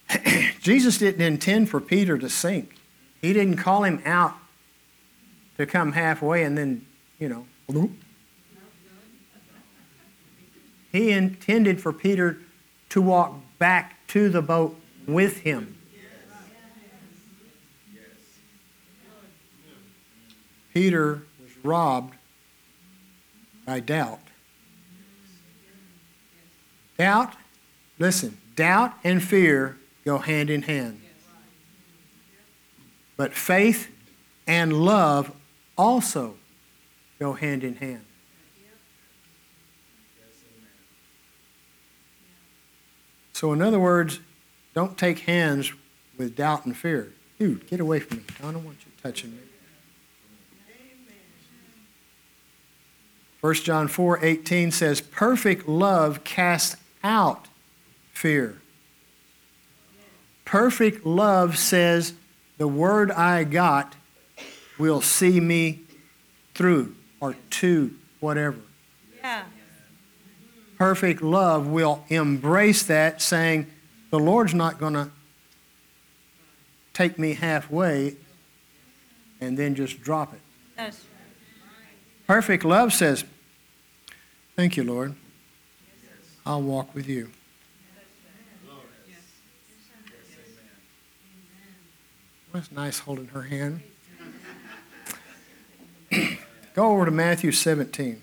Jesus 0.60 0.98
didn't 0.98 1.22
intend 1.22 1.70
for 1.70 1.80
Peter 1.80 2.18
to 2.18 2.28
sink. 2.30 2.76
He 3.22 3.32
didn't 3.32 3.56
call 3.56 3.86
him 3.86 4.02
out 4.04 4.34
to 5.56 5.66
come 5.66 5.94
halfway 5.94 6.44
and 6.44 6.58
then, 6.58 6.86
you 7.18 7.30
know. 7.30 7.48
He 10.92 11.12
intended 11.12 11.80
for 11.80 11.94
Peter 11.94 12.40
to 12.90 13.02
walk 13.02 13.36
back 13.60 14.06
to 14.08 14.30
the 14.30 14.42
boat 14.42 14.76
with 15.08 15.40
him. 15.40 15.78
Peter 20.74 21.22
was 21.42 21.52
robbed 21.64 22.16
by 23.66 23.80
doubt. 23.80 24.20
Doubt, 26.98 27.34
listen, 27.98 28.38
doubt 28.56 28.94
and 29.04 29.24
fear 29.24 29.78
go 30.04 30.18
hand 30.18 30.50
in 30.50 30.64
hand. 30.64 31.02
But 33.18 33.34
faith 33.34 33.90
and 34.46 34.74
love 34.74 35.32
also 35.78 36.36
go 37.20 37.34
hand 37.34 37.64
in 37.64 37.76
hand. 37.76 38.06
So, 43.36 43.52
in 43.52 43.62
other 43.62 43.82
words, 43.82 44.22
don't 44.74 44.98
take 44.98 45.20
hands 45.20 45.74
with 46.18 46.38
doubt 46.38 46.66
and 46.66 46.76
fear. 46.76 47.12
Dude, 47.38 47.68
get 47.68 47.82
away 47.82 48.00
from 48.00 48.20
me. 48.20 48.24
I 48.40 48.44
don't 48.44 48.64
want 48.64 48.78
you 48.86 48.94
touching 49.04 49.32
me. 49.32 49.40
1 53.42 53.54
John 53.56 53.90
4 53.90 54.24
18 54.24 54.72
says, 54.72 55.02
Perfect 55.02 55.68
love 55.68 56.24
casts 56.24 56.78
out 57.04 57.50
fear. 58.14 58.62
Perfect 60.46 61.06
love 61.06 61.58
says, 61.58 62.14
The 62.58 62.70
word 62.70 63.12
I 63.12 63.44
got 63.44 63.98
will 64.78 65.02
see 65.02 65.42
me 65.42 65.82
through 66.54 66.96
or 67.20 67.36
to 67.50 67.94
whatever. 68.22 68.60
Yeah. 69.18 69.44
Perfect 70.78 71.22
love 71.22 71.68
will 71.68 72.04
embrace 72.10 72.84
that, 72.84 73.22
saying, 73.22 73.68
The 74.10 74.20
Lord's 74.20 74.54
not 74.54 74.78
going 74.78 74.94
to 74.94 75.10
take 76.94 77.18
me 77.18 77.34
halfway 77.34 78.16
and 79.40 79.58
then 79.58 79.76
just 79.76 80.02
drop 80.02 80.34
it. 80.34 80.40
That's 80.76 81.06
Perfect 82.28 82.66
love 82.66 82.92
says, 82.92 83.24
Thank 84.56 84.78
you, 84.78 84.84
Lord. 84.84 85.16
I'll 86.46 86.62
walk 86.62 86.94
with 86.96 87.08
you. 87.08 87.32
Well, 92.52 92.62
it's 92.62 92.72
nice 92.72 93.00
holding 93.00 93.28
her 93.28 93.42
hand. 93.44 93.82
Go 96.74 96.92
over 96.92 97.06
to 97.06 97.12
Matthew 97.12 97.52
17. 97.52 98.22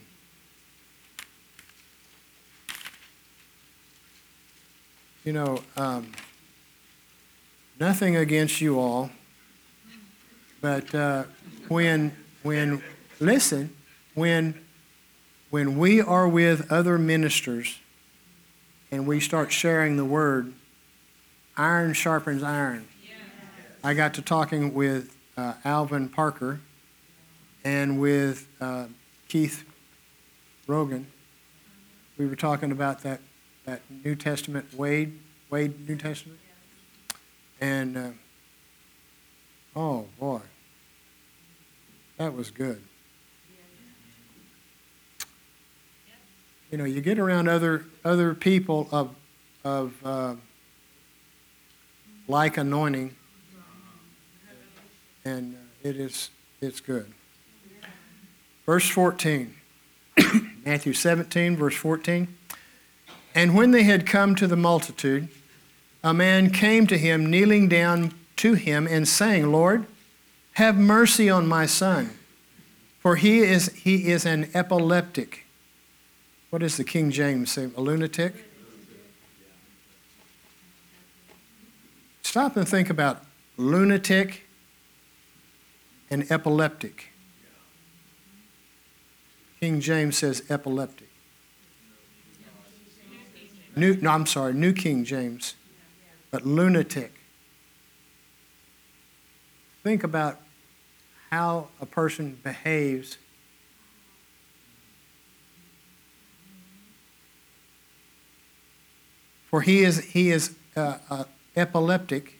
You 5.24 5.32
know, 5.32 5.62
um, 5.76 6.10
nothing 7.78 8.16
against 8.16 8.60
you 8.60 8.78
all, 8.80 9.10
but 10.60 10.92
uh, 10.94 11.24
when 11.68 12.16
when 12.42 12.82
listen, 13.20 13.74
when 14.14 14.60
when 15.50 15.78
we 15.78 16.00
are 16.00 16.26
with 16.26 16.72
other 16.72 16.98
ministers 16.98 17.78
and 18.90 19.06
we 19.06 19.20
start 19.20 19.52
sharing 19.52 19.96
the 19.96 20.04
word, 20.04 20.52
iron 21.56 21.92
sharpens 21.92 22.42
iron. 22.42 22.88
I 23.84 23.94
got 23.94 24.14
to 24.14 24.22
talking 24.22 24.74
with 24.74 25.16
uh, 25.36 25.54
Alvin 25.64 26.08
Parker 26.08 26.60
and 27.64 28.00
with 28.00 28.48
uh, 28.60 28.86
Keith 29.28 29.64
Rogan. 30.66 31.06
We 32.18 32.26
were 32.26 32.36
talking 32.36 32.70
about 32.70 33.02
that, 33.02 33.20
that 33.64 33.82
New 34.04 34.14
Testament, 34.14 34.74
Wade, 34.74 35.18
Wade 35.50 35.88
New 35.88 35.96
Testament. 35.96 36.38
And, 37.60 37.96
uh, 37.96 38.10
oh 39.76 40.06
boy, 40.18 40.40
that 42.16 42.34
was 42.34 42.50
good. 42.50 42.82
You 46.70 46.78
know, 46.78 46.84
you 46.84 47.00
get 47.00 47.18
around 47.18 47.48
other, 47.48 47.84
other 48.04 48.34
people 48.34 48.88
of, 48.90 49.14
of 49.62 49.94
uh, 50.04 50.34
like 52.26 52.56
anointing, 52.56 53.14
and 55.24 55.54
uh, 55.54 55.88
it 55.88 55.96
is 55.96 56.30
it's 56.60 56.80
good. 56.80 57.12
Verse 58.64 58.88
14, 58.88 59.54
Matthew 60.64 60.92
17, 60.92 61.56
verse 61.56 61.74
14. 61.74 62.28
And 63.34 63.54
when 63.54 63.70
they 63.70 63.84
had 63.84 64.06
come 64.06 64.34
to 64.36 64.46
the 64.46 64.56
multitude, 64.56 65.28
a 66.04 66.12
man 66.12 66.50
came 66.50 66.86
to 66.88 66.98
him, 66.98 67.30
kneeling 67.30 67.68
down 67.68 68.14
to 68.36 68.54
him 68.54 68.86
and 68.86 69.06
saying, 69.06 69.50
Lord, 69.52 69.86
have 70.54 70.76
mercy 70.76 71.30
on 71.30 71.46
my 71.46 71.64
son, 71.64 72.10
for 72.98 73.16
he 73.16 73.40
is, 73.40 73.72
he 73.72 74.08
is 74.08 74.26
an 74.26 74.50
epileptic. 74.52 75.46
What 76.50 76.60
does 76.60 76.76
the 76.76 76.84
King 76.84 77.10
James 77.10 77.52
say? 77.52 77.70
A 77.76 77.80
lunatic? 77.80 78.34
Stop 82.22 82.56
and 82.56 82.68
think 82.68 82.90
about 82.90 83.24
lunatic 83.56 84.46
and 86.10 86.30
epileptic. 86.30 87.08
King 89.60 89.80
James 89.80 90.18
says 90.18 90.42
epileptic. 90.50 91.11
New, 93.74 93.96
no, 93.96 94.10
I'm 94.10 94.26
sorry, 94.26 94.52
New 94.52 94.72
King 94.72 95.04
James, 95.04 95.54
but 96.30 96.46
lunatic. 96.46 97.12
Think 99.82 100.04
about 100.04 100.40
how 101.30 101.68
a 101.80 101.86
person 101.86 102.38
behaves 102.42 103.16
for 109.50 109.62
he 109.62 109.82
is, 109.82 110.04
he 110.04 110.30
is 110.30 110.56
uh, 110.76 110.98
uh, 111.10 111.24
epileptic 111.56 112.38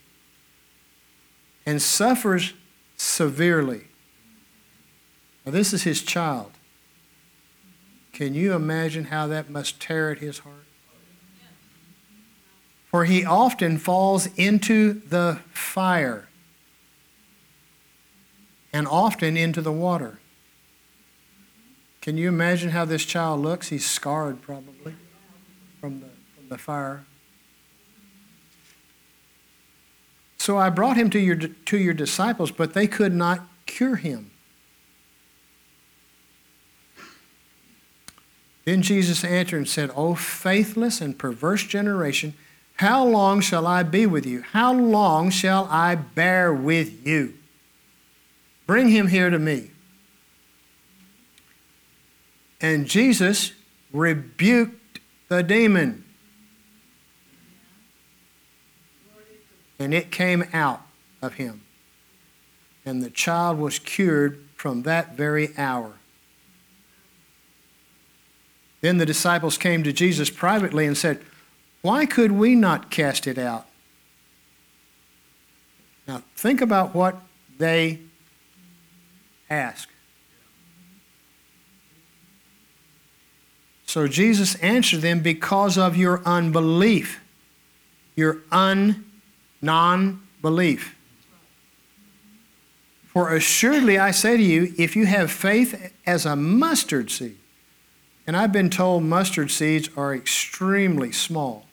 and 1.67 1.81
suffers 1.81 2.55
severely. 2.97 3.85
Now, 5.45 5.53
this 5.53 5.73
is 5.73 5.83
his 5.83 6.03
child. 6.03 6.53
Can 8.13 8.35
you 8.35 8.53
imagine 8.53 9.07
how 9.07 9.27
that 9.27 9.51
must 9.51 9.81
tear 9.81 10.11
at 10.11 10.19
his 10.19 10.41
heart? 10.41 10.62
For 12.93 13.07
he 13.07 13.25
often 13.25 13.79
falls 13.79 14.29
into 14.37 14.93
the 14.93 15.41
fire 15.51 16.29
and 18.71 18.87
often 18.87 19.35
into 19.35 19.63
the 19.63 19.73
water. 19.73 20.19
Can 22.03 22.19
you 22.19 22.29
imagine 22.29 22.71
how 22.71 22.85
this 22.85 23.07
child 23.07 23.41
looks? 23.41 23.69
He's 23.69 23.89
scarred 23.89 24.43
probably 24.43 24.95
from 25.81 26.01
the, 26.01 26.07
from 26.37 26.49
the 26.51 26.59
fire. 26.59 27.05
So 30.37 30.59
I 30.59 30.69
brought 30.69 30.99
him 30.99 31.09
to 31.11 31.19
your, 31.19 31.37
to 31.37 31.79
your 31.79 31.95
disciples, 31.95 32.51
but 32.51 32.75
they 32.75 32.87
could 32.87 33.15
not 33.15 33.47
cure 33.65 33.97
him. 33.97 34.33
Then 38.67 38.83
Jesus 38.83 39.25
answered 39.25 39.57
and 39.57 39.69
said, 39.69 39.91
O 39.97 40.15
faithless 40.15 41.01
and 41.01 41.19
perverse 41.19 41.65
generation, 41.65 42.35
how 42.77 43.05
long 43.05 43.41
shall 43.41 43.67
I 43.67 43.83
be 43.83 44.07
with 44.07 44.27
you? 44.27 44.43
How 44.43 44.73
long 44.73 45.31
shall 45.31 45.69
I 45.71 45.95
bear 45.95 46.53
with 46.53 47.07
you? 47.07 47.35
Bring 48.67 48.89
him 48.89 49.09
here 49.09 49.31
to 49.31 49.39
me. 49.39 49.71
And 52.61 52.87
Jesus 52.87 53.53
rebuked 53.93 55.01
the 55.29 55.43
demon. 55.43 56.05
And 59.79 59.93
it 59.93 60.11
came 60.11 60.45
out 60.53 60.83
of 61.21 61.35
him. 61.35 61.63
And 62.85 63.03
the 63.03 63.11
child 63.11 63.59
was 63.59 63.79
cured 63.79 64.45
from 64.57 64.83
that 64.83 65.17
very 65.17 65.57
hour. 65.57 65.95
Then 68.81 68.99
the 68.99 69.07
disciples 69.07 69.59
came 69.59 69.83
to 69.85 69.93
Jesus 69.93 70.31
privately 70.31 70.87
and 70.87 70.97
said, 70.97 71.21
Why 71.83 72.07
could 72.07 72.33
we 72.33 72.55
not 72.55 72.91
cast 72.91 73.27
it 73.27 73.39
out? 73.39 73.67
Now, 76.07 76.23
think 76.35 76.61
about 76.61 76.95
what 76.95 77.21
they 77.59 78.01
ask. 79.51 79.89
So 83.87 84.09
Jesus 84.09 84.55
answered 84.57 85.03
them, 85.03 85.21
Because 85.21 85.77
of 85.77 85.97
your 85.97 86.23
unbelief, 86.25 87.21
your 88.17 88.39
un 88.51 89.05
non 89.61 90.23
belief. 90.41 90.97
For 93.07 93.35
assuredly 93.35 93.99
I 93.99 94.11
say 94.11 94.39
to 94.39 94.43
you, 94.43 94.73
if 94.79 94.97
you 94.97 95.05
have 95.07 95.31
faith 95.31 95.93
as 96.07 96.25
a 96.25 96.35
mustard 96.35 97.11
seed, 97.11 97.37
and 98.27 98.37
I've 98.37 98.53
been 98.53 98.71
told 98.71 99.03
mustard 99.03 99.51
seeds 99.51 99.91
are 99.97 100.15
extremely 100.15 101.13
small. 101.13 101.67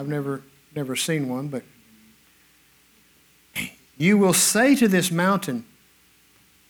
I've 0.00 0.08
never, 0.08 0.40
never 0.74 0.96
seen 0.96 1.28
one, 1.28 1.48
but 1.48 1.62
you 3.98 4.16
will 4.16 4.32
say 4.32 4.74
to 4.76 4.88
this 4.88 5.10
mountain, 5.10 5.66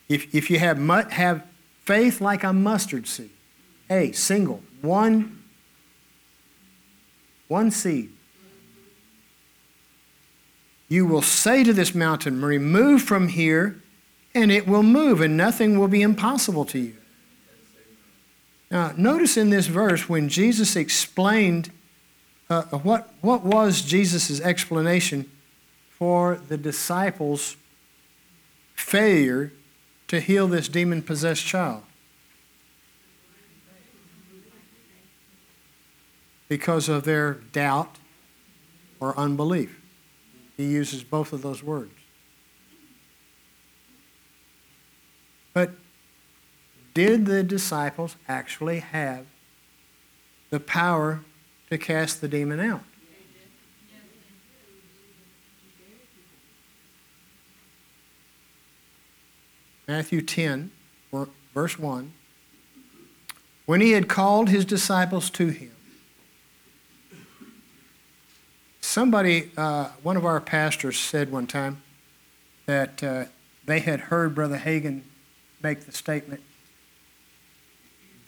if, 0.08 0.34
if 0.34 0.50
you 0.50 0.58
have, 0.58 0.78
have 1.12 1.46
faith 1.84 2.20
like 2.20 2.42
a 2.42 2.52
mustard 2.52 3.06
seed, 3.06 3.30
a 3.88 4.10
single, 4.10 4.64
one, 4.80 5.44
one 7.46 7.70
seed, 7.70 8.10
you 10.88 11.06
will 11.06 11.22
say 11.22 11.62
to 11.62 11.72
this 11.72 11.94
mountain, 11.94 12.44
Remove 12.44 13.02
from 13.02 13.28
here, 13.28 13.80
and 14.34 14.50
it 14.50 14.66
will 14.66 14.82
move, 14.82 15.20
and 15.20 15.36
nothing 15.36 15.78
will 15.78 15.86
be 15.86 16.02
impossible 16.02 16.64
to 16.64 16.80
you. 16.80 16.96
Now, 18.72 18.92
notice 18.96 19.36
in 19.36 19.50
this 19.50 19.68
verse 19.68 20.08
when 20.08 20.28
Jesus 20.28 20.74
explained 20.74 21.70
uh, 22.50 22.62
what, 22.78 23.14
what 23.20 23.44
was 23.44 23.80
Jesus' 23.80 24.40
explanation 24.40 25.30
for 25.88 26.40
the 26.48 26.56
disciples' 26.56 27.56
failure 28.74 29.52
to 30.08 30.18
heal 30.18 30.48
this 30.48 30.68
demon 30.68 31.02
possessed 31.02 31.44
child. 31.44 31.84
Because 36.48 36.88
of 36.88 37.04
their 37.04 37.34
doubt 37.52 37.98
or 38.98 39.16
unbelief. 39.16 39.80
He 40.56 40.64
uses 40.64 41.04
both 41.04 41.32
of 41.32 41.42
those 41.42 41.62
words. 41.62 41.92
But 45.52 45.70
did 46.92 47.26
the 47.26 47.44
disciples 47.44 48.16
actually 48.26 48.80
have 48.80 49.26
the 50.50 50.58
power 50.58 51.20
to 51.70 51.78
cast 51.78 52.20
the 52.20 52.28
demon 52.28 52.60
out? 52.60 52.82
Matthew 59.86 60.20
10, 60.20 60.70
verse 61.54 61.78
1. 61.78 62.12
When 63.66 63.80
he 63.80 63.92
had 63.92 64.08
called 64.08 64.48
his 64.48 64.64
disciples 64.64 65.30
to 65.30 65.48
him, 65.48 65.72
somebody, 68.80 69.50
uh, 69.56 69.90
one 70.02 70.16
of 70.16 70.24
our 70.24 70.40
pastors 70.40 70.98
said 70.98 71.30
one 71.32 71.46
time 71.46 71.82
that 72.66 73.02
uh, 73.02 73.24
they 73.64 73.80
had 73.80 74.00
heard 74.00 74.34
Brother 74.34 74.58
Hagin 74.58 75.02
make 75.62 75.86
the 75.86 75.92
statement 75.92 76.40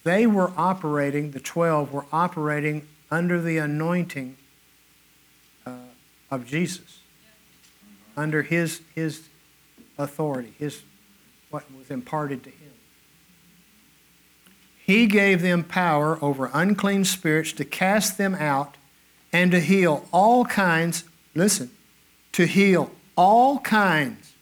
they 0.04 0.26
were 0.26 0.52
operating, 0.56 1.30
the 1.30 1.40
12 1.40 1.92
were 1.92 2.06
operating 2.12 2.88
under 3.12 3.42
the 3.42 3.58
anointing 3.58 4.34
uh, 5.66 5.72
of 6.30 6.46
Jesus, 6.46 7.00
under 8.16 8.40
his, 8.40 8.80
his 8.94 9.28
authority, 9.98 10.54
his, 10.58 10.82
what 11.50 11.70
was 11.76 11.90
imparted 11.90 12.42
to 12.42 12.48
him. 12.48 12.72
He 14.78 15.06
gave 15.06 15.42
them 15.42 15.62
power 15.62 16.18
over 16.24 16.50
unclean 16.54 17.04
spirits 17.04 17.52
to 17.52 17.66
cast 17.66 18.16
them 18.16 18.34
out 18.34 18.78
and 19.30 19.50
to 19.52 19.60
heal 19.60 20.08
all 20.10 20.46
kinds, 20.46 21.04
listen, 21.34 21.70
to 22.32 22.46
heal 22.46 22.90
all 23.14 23.58
kinds 23.58 24.32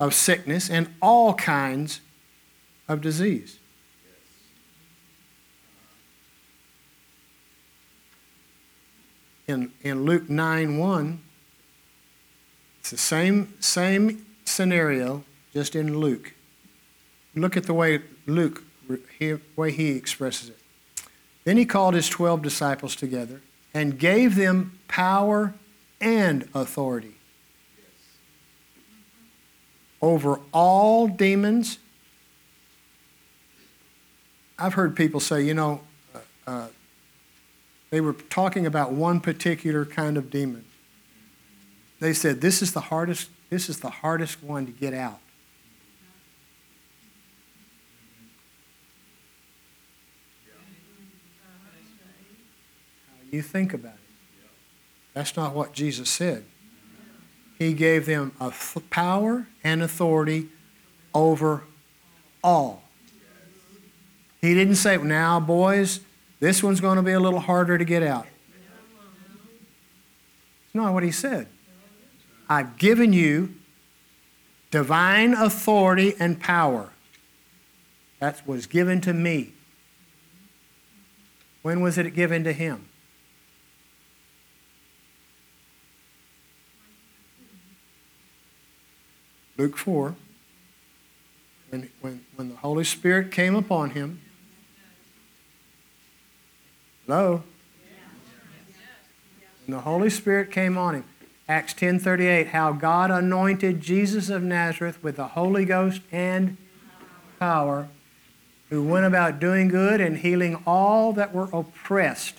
of 0.00 0.12
sickness 0.12 0.68
and 0.68 0.92
all 1.00 1.34
kinds 1.34 2.00
of 2.88 3.00
disease. 3.00 3.60
In, 9.48 9.72
in 9.82 10.04
Luke 10.04 10.28
9 10.30 10.78
1, 10.78 11.22
it's 12.80 12.90
the 12.90 12.98
same, 12.98 13.54
same 13.60 14.26
scenario, 14.44 15.24
just 15.52 15.74
in 15.74 15.98
Luke. 15.98 16.34
Look 17.34 17.56
at 17.56 17.64
the 17.64 17.74
way 17.74 18.00
Luke, 18.26 18.62
way 19.56 19.72
he 19.72 19.90
expresses 19.90 20.50
it. 20.50 20.58
Then 21.44 21.56
he 21.56 21.64
called 21.64 21.94
his 21.94 22.08
12 22.08 22.42
disciples 22.42 22.94
together 22.94 23.40
and 23.72 23.98
gave 23.98 24.36
them 24.36 24.78
power 24.86 25.54
and 26.00 26.48
authority 26.54 27.14
over 30.00 30.40
all 30.52 31.08
demons. 31.08 31.78
I've 34.58 34.74
heard 34.74 34.96
people 34.96 35.20
say, 35.20 35.42
you 35.42 35.54
know, 35.54 35.80
uh, 36.14 36.18
uh, 36.46 36.66
they 37.90 38.00
were 38.00 38.12
talking 38.12 38.66
about 38.66 38.92
one 38.92 39.20
particular 39.20 39.84
kind 39.84 40.16
of 40.16 40.30
demon. 40.30 40.64
They 42.00 42.12
said, 42.12 42.40
This 42.40 42.62
is 42.62 42.72
the 42.72 42.80
hardest, 42.80 43.30
this 43.50 43.68
is 43.68 43.80
the 43.80 43.90
hardest 43.90 44.42
one 44.42 44.66
to 44.66 44.72
get 44.72 44.94
out. 44.94 45.20
You 53.30 53.42
think 53.42 53.74
about 53.74 53.92
it. 53.92 54.48
That's 55.12 55.36
not 55.36 55.54
what 55.54 55.72
Jesus 55.72 56.08
said. 56.08 56.44
He 57.58 57.74
gave 57.74 58.06
them 58.06 58.32
a 58.40 58.52
power 58.88 59.48
and 59.64 59.82
authority 59.82 60.48
over 61.14 61.64
all. 62.42 62.84
He 64.40 64.54
didn't 64.54 64.76
say, 64.76 64.96
now, 64.98 65.40
boys, 65.40 66.00
this 66.40 66.62
one's 66.62 66.80
going 66.80 66.96
to 66.96 67.02
be 67.02 67.12
a 67.12 67.20
little 67.20 67.40
harder 67.40 67.78
to 67.78 67.84
get 67.84 68.02
out. 68.02 68.26
It's 70.66 70.74
not 70.74 70.92
what 70.92 71.02
he 71.02 71.10
said. 71.10 71.48
I've 72.48 72.78
given 72.78 73.12
you 73.12 73.54
divine 74.70 75.34
authority 75.34 76.14
and 76.18 76.40
power. 76.40 76.90
That 78.20 78.46
was 78.46 78.66
given 78.66 79.00
to 79.02 79.12
me. 79.12 79.52
When 81.62 81.80
was 81.80 81.98
it 81.98 82.14
given 82.14 82.44
to 82.44 82.52
him? 82.52 82.88
Luke 89.56 89.76
4, 89.76 90.14
when, 91.70 91.90
when, 92.00 92.24
when 92.36 92.48
the 92.48 92.56
Holy 92.56 92.84
Spirit 92.84 93.32
came 93.32 93.56
upon 93.56 93.90
him, 93.90 94.20
Hello? 97.08 97.42
When 99.64 99.76
the 99.76 99.80
Holy 99.80 100.10
Spirit 100.10 100.52
came 100.52 100.76
on 100.76 100.94
him, 100.94 101.04
Acts 101.48 101.72
10:38, 101.72 102.48
how 102.48 102.72
God 102.72 103.10
anointed 103.10 103.80
Jesus 103.80 104.28
of 104.28 104.42
Nazareth 104.42 105.02
with 105.02 105.16
the 105.16 105.28
Holy 105.28 105.64
Ghost 105.64 106.02
and 106.12 106.58
power, 107.40 107.88
who 108.68 108.82
went 108.82 109.06
about 109.06 109.40
doing 109.40 109.68
good 109.68 110.02
and 110.02 110.18
healing 110.18 110.62
all 110.66 111.14
that 111.14 111.32
were 111.32 111.48
oppressed. 111.50 112.34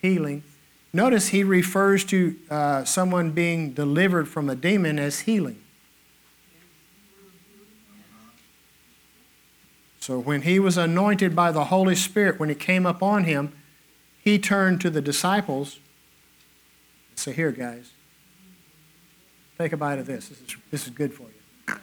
Healing. 0.00 0.42
Notice 0.94 1.28
he 1.28 1.44
refers 1.44 2.02
to 2.06 2.34
uh, 2.48 2.84
someone 2.84 3.32
being 3.32 3.74
delivered 3.74 4.26
from 4.26 4.48
a 4.48 4.56
demon 4.56 4.98
as 4.98 5.20
healing. 5.20 5.60
So 10.06 10.20
when 10.20 10.42
he 10.42 10.60
was 10.60 10.76
anointed 10.76 11.34
by 11.34 11.50
the 11.50 11.64
Holy 11.64 11.96
Spirit, 11.96 12.38
when 12.38 12.48
it 12.48 12.60
came 12.60 12.86
upon 12.86 13.24
him, 13.24 13.52
he 14.22 14.38
turned 14.38 14.80
to 14.82 14.88
the 14.88 15.00
disciples 15.00 15.80
and 17.10 17.18
said, 17.18 17.34
Here, 17.34 17.50
guys, 17.50 17.90
take 19.58 19.72
a 19.72 19.76
bite 19.76 19.98
of 19.98 20.06
this. 20.06 20.28
This 20.28 20.40
is, 20.40 20.56
this 20.70 20.84
is 20.84 20.90
good 20.90 21.12
for 21.12 21.24
you. 21.24 21.74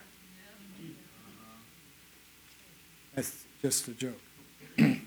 That's 3.13 3.43
just 3.61 3.89
a 3.89 3.91
joke. 3.91 4.21
you 4.77 5.01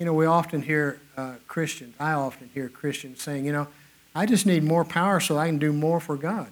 know, 0.00 0.14
we 0.14 0.24
often 0.24 0.62
hear 0.62 1.02
uh, 1.18 1.34
Christians, 1.46 1.94
I 2.00 2.12
often 2.12 2.48
hear 2.54 2.70
Christians 2.70 3.20
saying, 3.20 3.44
you 3.44 3.52
know, 3.52 3.68
I 4.14 4.24
just 4.24 4.46
need 4.46 4.64
more 4.64 4.86
power 4.86 5.20
so 5.20 5.36
I 5.36 5.48
can 5.48 5.58
do 5.58 5.74
more 5.74 6.00
for 6.00 6.16
God. 6.16 6.50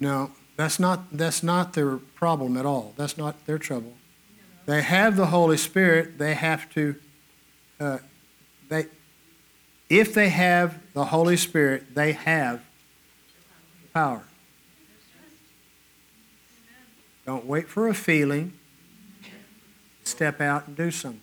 No, 0.00 0.32
that's 0.56 0.78
not, 0.78 1.16
that's 1.16 1.42
not 1.42 1.72
their 1.72 1.96
problem 1.96 2.56
at 2.56 2.66
all. 2.66 2.92
That's 2.96 3.16
not 3.16 3.46
their 3.46 3.58
trouble. 3.58 3.94
They 4.66 4.82
have 4.82 5.16
the 5.16 5.26
Holy 5.26 5.56
Spirit. 5.56 6.18
They 6.18 6.34
have 6.34 6.72
to, 6.74 6.96
uh, 7.78 7.98
they, 8.68 8.86
if 9.90 10.14
they 10.14 10.28
have 10.30 10.80
the 10.94 11.06
Holy 11.06 11.36
Spirit, 11.36 11.94
they 11.94 12.12
have 12.12 12.62
power. 13.92 14.24
Don't 17.26 17.46
wait 17.46 17.68
for 17.68 17.88
a 17.88 17.94
feeling. 17.94 18.52
Step 20.04 20.40
out 20.40 20.66
and 20.66 20.76
do 20.76 20.90
something. 20.90 21.20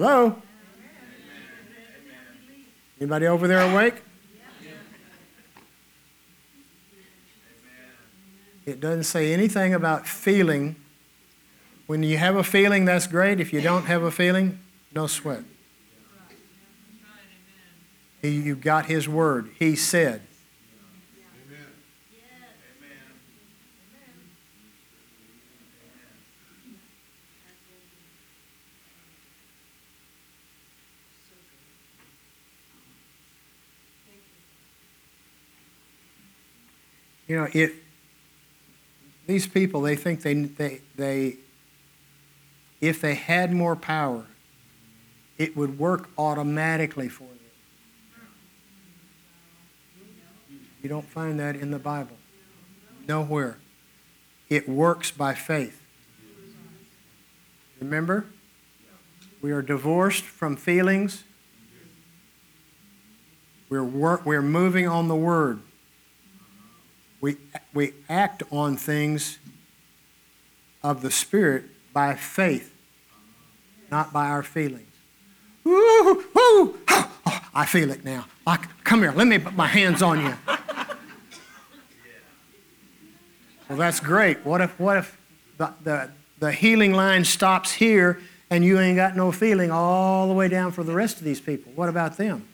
Hello? 0.00 0.34
Anybody 2.98 3.26
over 3.26 3.46
there 3.46 3.60
awake? 3.70 3.96
It 8.64 8.80
doesn't 8.80 9.04
say 9.04 9.34
anything 9.34 9.74
about 9.74 10.06
feeling. 10.06 10.76
When 11.86 12.02
you 12.02 12.16
have 12.16 12.34
a 12.34 12.42
feeling, 12.42 12.86
that's 12.86 13.06
great. 13.06 13.40
If 13.40 13.52
you 13.52 13.60
don't 13.60 13.84
have 13.84 14.02
a 14.02 14.10
feeling, 14.10 14.60
no 14.94 15.06
sweat. 15.06 15.44
He, 18.22 18.30
you 18.30 18.56
got 18.56 18.86
his 18.86 19.06
word. 19.06 19.50
He 19.58 19.76
said. 19.76 20.22
You 37.30 37.36
know, 37.36 37.46
it, 37.52 37.74
these 39.28 39.46
people, 39.46 39.82
they 39.82 39.94
think 39.94 40.22
they, 40.22 40.34
they, 40.34 40.80
they, 40.96 41.36
if 42.80 43.00
they 43.00 43.14
had 43.14 43.52
more 43.52 43.76
power, 43.76 44.26
it 45.38 45.56
would 45.56 45.78
work 45.78 46.10
automatically 46.18 47.08
for 47.08 47.28
them. 47.28 47.38
You 50.82 50.88
don't 50.88 51.08
find 51.08 51.38
that 51.38 51.54
in 51.54 51.70
the 51.70 51.78
Bible. 51.78 52.16
Nowhere. 53.06 53.58
It 54.48 54.68
works 54.68 55.12
by 55.12 55.34
faith. 55.34 55.80
Remember? 57.78 58.26
We 59.40 59.52
are 59.52 59.62
divorced 59.62 60.24
from 60.24 60.56
feelings. 60.56 61.22
We're, 63.68 63.84
wor- 63.84 64.20
we're 64.24 64.42
moving 64.42 64.88
on 64.88 65.06
the 65.06 65.14
Word. 65.14 65.60
We, 67.20 67.36
we 67.74 67.92
act 68.08 68.42
on 68.50 68.76
things 68.76 69.38
of 70.82 71.02
the 71.02 71.10
Spirit 71.10 71.64
by 71.92 72.14
faith, 72.14 72.74
not 73.90 74.12
by 74.12 74.28
our 74.28 74.42
feelings. 74.42 74.86
Woo, 75.64 76.24
woo, 76.34 76.78
oh, 76.88 77.42
I 77.54 77.66
feel 77.66 77.90
it 77.90 78.04
now. 78.04 78.26
Come 78.84 79.02
here, 79.02 79.12
let 79.12 79.26
me 79.26 79.38
put 79.38 79.54
my 79.54 79.66
hands 79.66 80.02
on 80.02 80.20
you. 80.20 80.34
Well, 83.68 83.78
that's 83.78 84.00
great. 84.00 84.44
What 84.44 84.60
if, 84.60 84.80
what 84.80 84.96
if 84.96 85.16
the, 85.56 85.72
the, 85.84 86.10
the 86.40 86.50
healing 86.50 86.92
line 86.92 87.24
stops 87.24 87.70
here 87.70 88.18
and 88.50 88.64
you 88.64 88.80
ain't 88.80 88.96
got 88.96 89.14
no 89.14 89.30
feeling 89.30 89.70
all 89.70 90.26
the 90.26 90.34
way 90.34 90.48
down 90.48 90.72
for 90.72 90.82
the 90.82 90.92
rest 90.92 91.18
of 91.18 91.24
these 91.24 91.40
people? 91.40 91.70
What 91.76 91.88
about 91.88 92.16
them? 92.16 92.48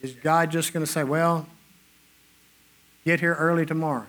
Is 0.00 0.12
God 0.12 0.52
just 0.52 0.72
going 0.72 0.86
to 0.86 0.90
say, 0.90 1.02
well, 1.02 1.48
get 3.04 3.20
here 3.20 3.34
early 3.34 3.66
tomorrow? 3.66 4.06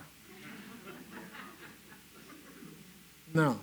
No. 3.34 3.60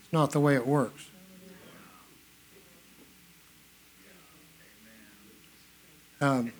It's 0.00 0.12
not 0.12 0.30
the 0.32 0.40
way 0.40 0.54
it 0.54 0.66
works. 0.66 1.08
Um, 6.20 6.52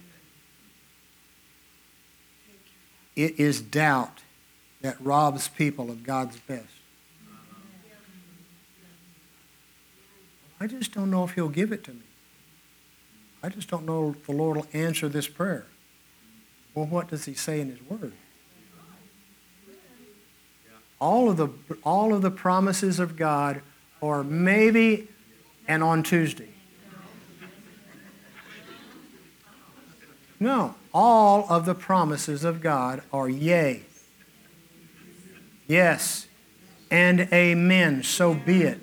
it 3.15 3.41
is 3.41 3.61
doubt 3.61 4.23
that 4.83 4.97
robs 5.01 5.49
people 5.49 5.91
of 5.91 6.05
God's 6.05 6.39
best. 6.41 6.67
I 10.61 10.67
just 10.67 10.93
don't 10.93 11.11
know 11.11 11.25
if 11.25 11.33
He'll 11.33 11.49
give 11.49 11.73
it 11.73 11.85
to 11.85 11.93
me. 11.93 12.03
I 13.43 13.49
just 13.49 13.69
don't 13.69 13.87
know 13.87 14.11
if 14.11 14.27
the 14.27 14.33
Lord 14.33 14.57
will 14.57 14.67
answer 14.73 15.09
this 15.09 15.29
prayer. 15.29 15.67
Well, 16.77 16.87
what 16.87 17.09
does 17.09 17.25
He 17.25 17.33
say 17.33 17.61
in 17.61 17.71
His 17.71 17.83
Word? 17.83 18.13
All 21.01 21.31
of 21.31 21.39
the, 21.39 21.49
all 21.83 22.15
of 22.15 22.21
the 22.23 22.31
promises 22.31 23.01
of 23.01 23.17
God 23.17 23.63
are 24.03 24.23
maybe 24.23 25.09
and 25.67 25.83
on 25.83 26.03
Tuesday. 26.03 26.51
No, 30.39 30.75
all 30.93 31.47
of 31.49 31.65
the 31.65 31.75
promises 31.75 32.45
of 32.45 32.61
God 32.61 33.03
are 33.11 33.29
yea, 33.29 33.83
yes, 35.67 36.27
and 36.91 37.21
amen. 37.33 38.03
So 38.03 38.35
be 38.35 38.63
it. 38.63 38.81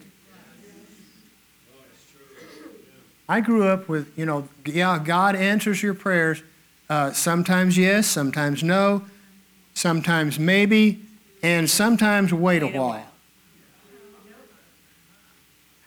I 3.30 3.40
grew 3.40 3.68
up 3.68 3.88
with, 3.88 4.18
you 4.18 4.26
know, 4.26 4.50
yeah, 4.66 5.00
God 5.04 5.36
answers 5.36 5.84
your 5.84 5.94
prayers. 5.94 6.42
Uh, 6.94 7.12
sometimes 7.12 7.76
yes, 7.76 8.06
sometimes 8.06 8.62
no, 8.62 9.04
sometimes 9.74 10.38
maybe, 10.38 11.02
and 11.42 11.68
sometimes 11.68 12.32
wait 12.32 12.62
a 12.62 12.68
while. 12.68 13.08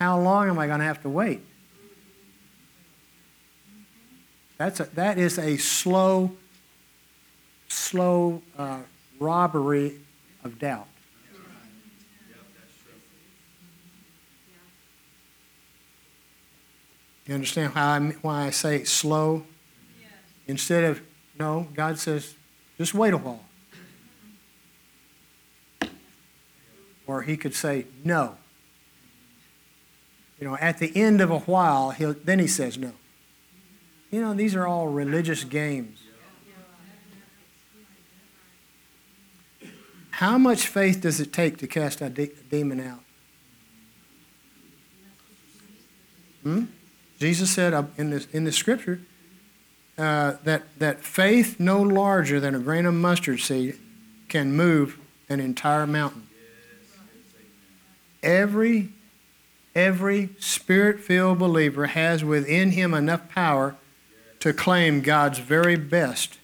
How 0.01 0.21
long 0.21 0.49
am 0.49 0.59
I 0.59 0.67
going 0.67 0.81
to 0.81 0.85
have 0.85 1.01
to 1.03 1.09
wait? 1.09 1.43
That's 4.59 4.81
a, 4.81 4.85
that 4.97 5.17
is 5.17 5.39
a 5.39 5.57
slow, 5.59 6.33
slow 7.69 8.43
uh, 8.59 8.81
robbery 9.21 10.01
of 10.43 10.59
doubt. 10.59 10.89
You 17.29 17.35
understand 17.37 17.75
I, 17.77 18.01
why 18.23 18.47
I 18.47 18.51
say 18.51 18.83
slow? 18.83 19.45
Instead 20.47 20.85
of, 20.85 21.01
no, 21.39 21.69
God 21.75 21.99
says, 21.99 22.35
just 22.79 22.95
wait 22.95 23.13
a 23.13 23.19
while. 23.19 23.45
Or 27.07 27.23
he 27.23 27.37
could 27.37 27.55
say, 27.55 27.87
no. 28.05 28.37
You 30.41 30.49
know, 30.49 30.57
at 30.59 30.79
the 30.79 30.95
end 30.97 31.21
of 31.21 31.31
a 31.31 31.39
while, 31.41 31.91
he'll, 31.91 32.15
then 32.15 32.39
he 32.39 32.47
says 32.47 32.77
no. 32.77 32.93
You 34.11 34.21
know, 34.21 34.35
these 34.35 34.55
are 34.55 34.67
all 34.67 34.89
religious 34.89 35.45
games. 35.45 36.01
How 40.11 40.39
much 40.39 40.67
faith 40.67 41.03
does 41.03 41.21
it 41.21 41.33
take 41.33 41.59
to 41.59 41.67
cast 41.67 42.01
a 42.01 42.09
de- 42.09 42.33
demon 42.51 42.81
out? 42.81 43.01
Hmm? 46.43 46.65
Jesus 47.19 47.51
said 47.51 47.75
uh, 47.75 47.85
in 47.99 48.11
this 48.11 48.27
in 48.33 48.45
the 48.45 48.53
scripture 48.53 49.01
uh, 49.99 50.35
that 50.45 50.63
that 50.79 51.03
faith 51.03 51.59
no 51.59 51.81
larger 51.81 52.39
than 52.39 52.55
a 52.55 52.59
grain 52.59 52.87
of 52.87 52.95
mustard 52.95 53.41
seed 53.41 53.79
can 54.29 54.55
move 54.55 54.99
an 55.29 55.41
entire 55.41 55.87
mountain. 55.87 56.29
Every 58.23 58.91
every 59.75 60.31
spirit-filled 60.39 61.39
believer 61.39 61.87
has 61.87 62.25
within 62.25 62.71
him 62.71 62.95
enough 62.95 63.29
power 63.29 63.77
to 64.41 64.53
claim 64.53 65.03
God's 65.03 65.39
very 65.39 65.77
best 65.77 66.39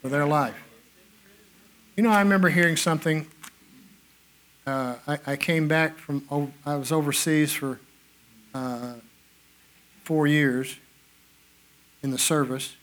for 0.00 0.08
their 0.08 0.26
life. 0.26 0.54
You 1.96 2.02
know, 2.02 2.10
I 2.10 2.20
remember 2.20 2.48
hearing 2.48 2.76
something. 2.76 3.26
Uh, 4.66 4.96
I, 5.08 5.18
I, 5.26 5.36
came 5.36 5.66
back 5.66 5.98
from, 5.98 6.52
I 6.64 6.76
was 6.76 6.92
overseas 6.92 7.52
for 7.52 7.80
uh, 8.54 8.94
four 10.12 10.26
years 10.26 10.76
in 12.02 12.10
the 12.10 12.18
service. 12.18 12.76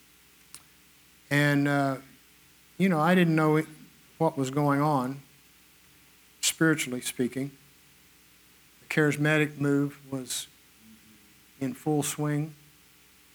And, 1.29 1.67
uh, 1.67 1.97
you 2.79 2.89
know, 2.89 2.99
I 2.99 3.13
didn't 3.13 3.35
know 3.35 3.61
what 4.17 4.35
was 4.35 4.49
going 4.49 4.81
on, 4.81 5.21
spiritually 6.41 7.01
speaking. 7.01 7.51
The 8.81 8.87
charismatic 8.87 9.59
move 9.59 9.99
was 10.09 10.47
in 11.61 11.75
full 11.75 12.01
swing. 12.01 12.55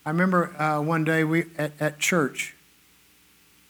I 0.04 0.10
remember 0.10 0.60
uh, 0.60 0.80
one 0.80 1.04
day 1.04 1.22
we 1.22 1.44
at, 1.56 1.70
at 1.78 2.00
church, 2.00 2.56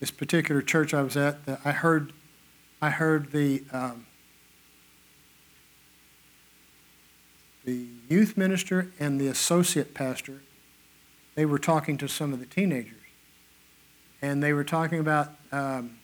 this 0.00 0.10
particular 0.10 0.62
church 0.62 0.94
I 0.94 1.02
was 1.02 1.18
at, 1.18 1.44
that 1.44 1.60
I 1.66 1.72
heard, 1.72 2.14
I 2.80 2.88
heard 2.88 3.30
the 3.30 3.62
um, 3.74 4.06
the 7.64 7.87
youth 8.09 8.37
minister 8.37 8.90
and 8.98 9.20
the 9.20 9.29
associate 9.29 9.94
pastor. 9.94 10.42
They 11.35 11.44
were 11.46 11.59
talking 11.59 11.96
to 11.98 12.09
some 12.09 12.33
of 12.33 12.40
the 12.40 12.46
teenagers, 12.46 13.00
and 14.22 14.42
they 14.42 14.53
were 14.53 14.64
talking 14.64 14.98
about. 14.98 15.33
Um, 15.50 15.98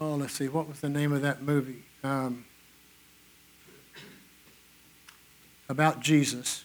oh, 0.00 0.14
let's 0.14 0.34
see, 0.34 0.48
what 0.48 0.68
was 0.68 0.80
the 0.80 0.88
name 0.88 1.12
of 1.12 1.22
that 1.22 1.42
movie? 1.42 1.84
Um, 2.02 2.44
about 5.68 6.00
Jesus. 6.00 6.64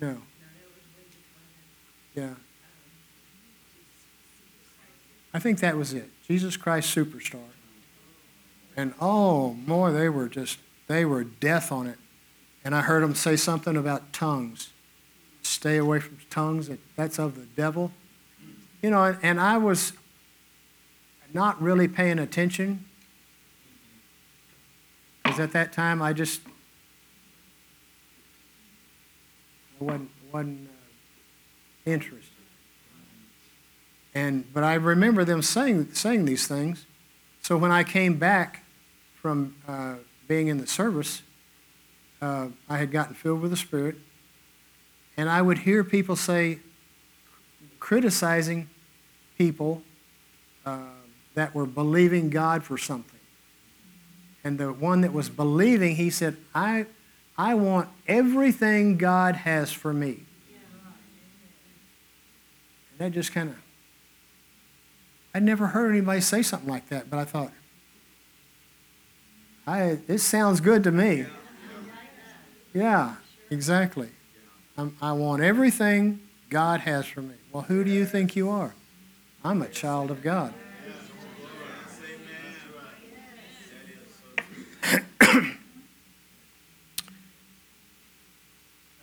No. 0.00 0.18
Yeah. 2.14 2.34
I 5.32 5.38
think 5.38 5.60
that 5.60 5.76
was 5.76 5.92
it. 5.94 6.10
Jesus 6.26 6.56
Christ 6.56 6.94
Superstar. 6.94 7.38
And 8.76 8.94
oh, 9.00 9.50
boy, 9.66 9.92
they 9.92 10.08
were 10.08 10.28
just, 10.28 10.58
they 10.86 11.04
were 11.04 11.24
death 11.24 11.70
on 11.70 11.86
it. 11.86 11.98
And 12.64 12.74
I 12.74 12.82
heard 12.82 13.02
them 13.02 13.14
say 13.14 13.36
something 13.36 13.76
about 13.76 14.12
tongues. 14.12 14.70
Stay 15.42 15.76
away 15.76 16.00
from 16.00 16.18
tongues, 16.30 16.70
that's 16.96 17.18
of 17.18 17.34
the 17.34 17.46
devil. 17.56 17.90
You 18.80 18.90
know, 18.90 19.16
and 19.22 19.40
I 19.40 19.58
was 19.58 19.92
not 21.32 21.60
really 21.60 21.88
paying 21.88 22.18
attention 22.18 22.84
because 25.22 25.40
at 25.40 25.52
that 25.52 25.72
time 25.72 26.02
I 26.02 26.12
just 26.12 26.42
wasn't, 29.80 30.10
wasn't 30.32 30.68
uh, 30.68 31.90
interested. 31.90 32.28
And 34.14 34.52
but 34.52 34.62
I 34.62 34.74
remember 34.74 35.24
them 35.24 35.42
saying 35.42 35.94
saying 35.94 36.26
these 36.26 36.46
things. 36.46 36.86
So 37.40 37.56
when 37.56 37.72
I 37.72 37.82
came 37.82 38.18
back 38.18 38.61
from 39.22 39.54
uh, 39.68 39.94
being 40.26 40.48
in 40.48 40.58
the 40.58 40.66
service, 40.66 41.22
uh, 42.20 42.48
I 42.68 42.78
had 42.78 42.90
gotten 42.90 43.14
filled 43.14 43.40
with 43.40 43.52
the 43.52 43.56
Spirit, 43.56 43.94
and 45.16 45.30
I 45.30 45.40
would 45.40 45.58
hear 45.58 45.84
people 45.84 46.16
say, 46.16 46.58
criticizing 47.78 48.68
people 49.38 49.82
uh, 50.66 50.80
that 51.34 51.54
were 51.54 51.66
believing 51.66 52.30
God 52.30 52.64
for 52.64 52.76
something. 52.76 53.20
And 54.44 54.58
the 54.58 54.72
one 54.72 55.02
that 55.02 55.12
was 55.12 55.28
believing, 55.28 55.94
he 55.94 56.10
said, 56.10 56.36
I, 56.52 56.86
I 57.38 57.54
want 57.54 57.88
everything 58.08 58.98
God 58.98 59.36
has 59.36 59.70
for 59.70 59.92
me. 59.92 60.24
And 62.90 62.98
that 62.98 63.12
just 63.12 63.32
kind 63.32 63.50
of 63.50 63.56
I'd 65.34 65.42
never 65.42 65.68
heard 65.68 65.90
anybody 65.90 66.20
say 66.20 66.42
something 66.42 66.68
like 66.68 66.88
that, 66.88 67.08
but 67.08 67.18
I 67.18 67.24
thought, 67.24 67.52
I, 69.66 69.98
this 70.06 70.22
sounds 70.22 70.60
good 70.60 70.84
to 70.84 70.92
me. 70.92 71.26
Yeah, 72.74 73.16
exactly. 73.50 74.08
I'm, 74.76 74.96
I 75.00 75.12
want 75.12 75.42
everything 75.42 76.20
God 76.50 76.80
has 76.80 77.06
for 77.06 77.22
me. 77.22 77.34
Well, 77.52 77.62
who 77.64 77.84
do 77.84 77.90
you 77.90 78.04
think 78.06 78.34
you 78.34 78.50
are? 78.50 78.74
I'm 79.44 79.62
a 79.62 79.68
child 79.68 80.10
of 80.10 80.22
God. 80.22 80.54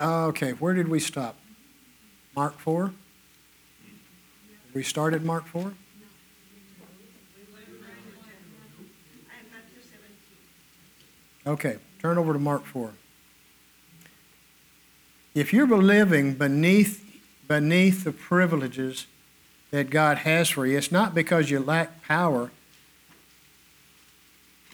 okay, 0.02 0.52
where 0.52 0.74
did 0.74 0.88
we 0.88 1.00
stop? 1.00 1.38
Mark 2.36 2.60
4? 2.60 2.92
We 4.74 4.84
started 4.84 5.24
Mark 5.24 5.48
4? 5.48 5.74
Okay, 11.50 11.78
turn 12.00 12.20
over 12.20 12.32
to 12.32 12.38
Mark 12.38 12.64
4. 12.64 12.94
If 15.34 15.52
you're 15.52 15.68
living 15.68 16.36
beneath, 16.36 17.04
beneath 17.48 18.04
the 18.04 18.12
privileges 18.12 19.08
that 19.72 19.90
God 19.90 20.20
has 20.20 20.50
for 20.50 20.68
you, 20.68 20.78
it's 20.78 20.92
not 20.92 21.16
because 21.16 21.50
you 21.50 21.60
lack 21.60 22.04
power, 22.04 22.52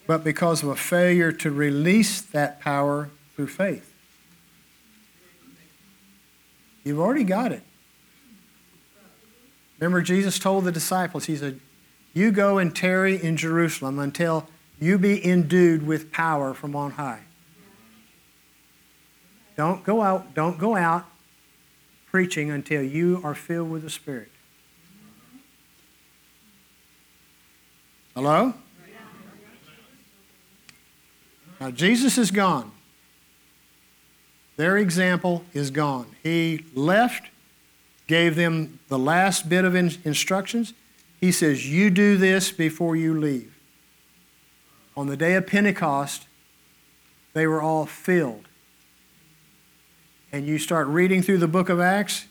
but 0.06 0.22
because 0.22 0.62
of 0.62 0.68
a 0.68 0.76
failure 0.76 1.32
to 1.32 1.50
release 1.50 2.20
that 2.20 2.60
power 2.60 3.08
through 3.34 3.48
faith. 3.48 3.90
You've 6.84 7.00
already 7.00 7.24
got 7.24 7.52
it. 7.52 7.62
Remember, 9.78 10.02
Jesus 10.02 10.38
told 10.38 10.64
the 10.64 10.72
disciples, 10.72 11.24
He 11.24 11.36
said, 11.36 11.58
You 12.12 12.30
go 12.32 12.58
and 12.58 12.76
tarry 12.76 13.16
in 13.22 13.38
Jerusalem 13.38 13.98
until 13.98 14.46
you 14.78 14.98
be 14.98 15.24
endued 15.24 15.86
with 15.86 16.12
power 16.12 16.52
from 16.52 16.76
on 16.76 16.92
high. 16.92 17.22
Don't 19.56 19.82
go 19.84 20.02
out, 20.02 20.34
don't 20.34 20.58
go 20.58 20.76
out 20.76 21.06
preaching 22.10 22.50
until 22.50 22.82
you 22.82 23.20
are 23.24 23.34
filled 23.34 23.70
with 23.70 23.82
the 23.82 23.90
Spirit. 23.90 24.30
Hello? 28.14 28.54
Now, 31.60 31.70
Jesus 31.70 32.18
is 32.18 32.30
gone. 32.30 32.70
Their 34.56 34.76
example 34.76 35.44
is 35.54 35.70
gone. 35.70 36.06
He 36.22 36.64
left, 36.74 37.28
gave 38.06 38.36
them 38.36 38.78
the 38.88 38.98
last 38.98 39.48
bit 39.48 39.64
of 39.64 39.74
instructions. 39.74 40.74
He 41.18 41.32
says, 41.32 41.70
You 41.70 41.88
do 41.88 42.18
this 42.18 42.52
before 42.52 42.94
you 42.94 43.18
leave 43.18 43.55
on 44.96 45.06
the 45.06 45.16
day 45.16 45.34
of 45.34 45.46
Pentecost, 45.46 46.26
they 47.34 47.46
were 47.46 47.60
all 47.60 47.84
filled. 47.86 48.48
And 50.32 50.46
you 50.46 50.58
start 50.58 50.86
reading 50.88 51.22
through 51.22 51.38
the 51.38 51.48
book 51.48 51.68
of 51.68 51.80
Acts 51.80 52.26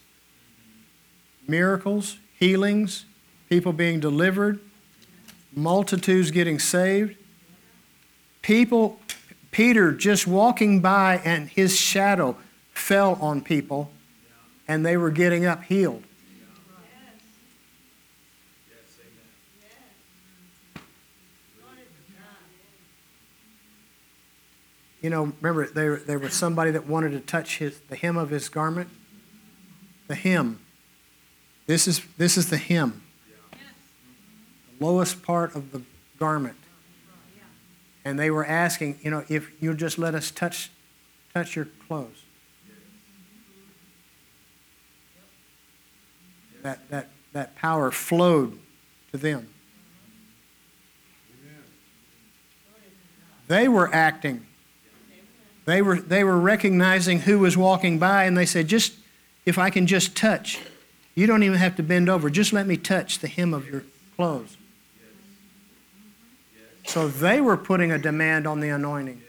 miracles, 1.47 2.17
healings, 2.39 3.06
people 3.49 3.71
being 3.71 3.99
delivered, 3.99 4.60
multitudes 5.56 6.32
getting 6.32 6.58
saved. 6.58 7.16
People, 8.41 8.99
Peter 9.51 9.91
just 9.91 10.26
walking 10.26 10.80
by 10.82 11.22
and 11.24 11.49
his 11.49 11.76
shadow 11.76 12.36
fell 12.74 13.13
on 13.22 13.41
people 13.41 13.91
and 14.68 14.86
they 14.86 14.97
were 14.97 15.11
getting 15.11 15.45
up 15.45 15.63
healed. 15.63 16.03
You 25.06 25.12
know, 25.12 25.32
remember 25.39 25.68
there, 25.68 25.97
there 25.97 26.18
was 26.18 26.34
somebody 26.34 26.72
that 26.72 26.88
wanted 26.88 27.12
to 27.12 27.20
touch 27.20 27.60
his, 27.60 27.80
the 27.89 27.95
hem 27.95 28.18
of 28.18 28.32
his 28.32 28.49
garment? 28.49 28.89
The 30.08 30.16
hem. 30.16 30.60
This 31.68 31.88
is, 31.88 32.01
this 32.18 32.38
is 32.38 32.49
the 32.49 32.58
hem. 32.58 33.03
The 33.51 34.84
lowest 34.84 35.22
part 35.22 35.53
of 35.53 35.72
the 35.72 35.84
garment. 36.18 36.58
And 38.03 38.18
they 38.18 38.32
were 38.32 38.47
asking, 38.47 38.97
you 39.03 39.12
know, 39.12 39.24
if 39.30 39.51
you'll 39.62 39.76
just 39.76 39.99
let 39.99 40.16
us 40.16 40.32
touch, 40.32 40.72
touch 41.36 41.56
your 41.56 41.68
clothes. 41.88 42.24
That, 46.64 46.89
that, 46.89 47.10
that 47.34 47.56
power 47.56 47.91
flowed 47.91 48.58
to 49.12 49.20
them. 49.20 49.53
They 53.47 53.68
were 53.68 53.93
acting 53.93 54.47
They 55.66 55.82
were, 55.82 55.99
they 55.99 56.24
were 56.24 56.39
recognizing 56.39 57.22
who 57.22 57.39
was 57.39 57.57
walking 57.57 57.97
by, 57.97 58.26
and 58.26 58.38
they 58.38 58.45
said, 58.45 58.68
just 58.68 58.93
if 59.45 59.57
I 59.57 59.70
can 59.70 59.88
just 59.88 60.16
touch, 60.16 60.59
you 61.16 61.28
don't 61.28 61.43
even 61.43 61.57
have 61.57 61.76
to 61.78 61.84
bend 61.84 62.07
over. 62.09 62.30
Just 62.30 62.53
let 62.53 62.68
me 62.68 62.78
touch 62.78 63.20
the 63.20 63.28
hem 63.28 63.53
of 63.53 63.68
your 63.68 63.84
clothes. 64.16 64.57
So 66.86 67.07
they 67.07 67.41
were 67.41 67.57
putting 67.57 67.91
a 67.91 67.97
demand 67.97 68.45
on 68.45 68.59
the 68.59 68.70
anointing. 68.70 69.22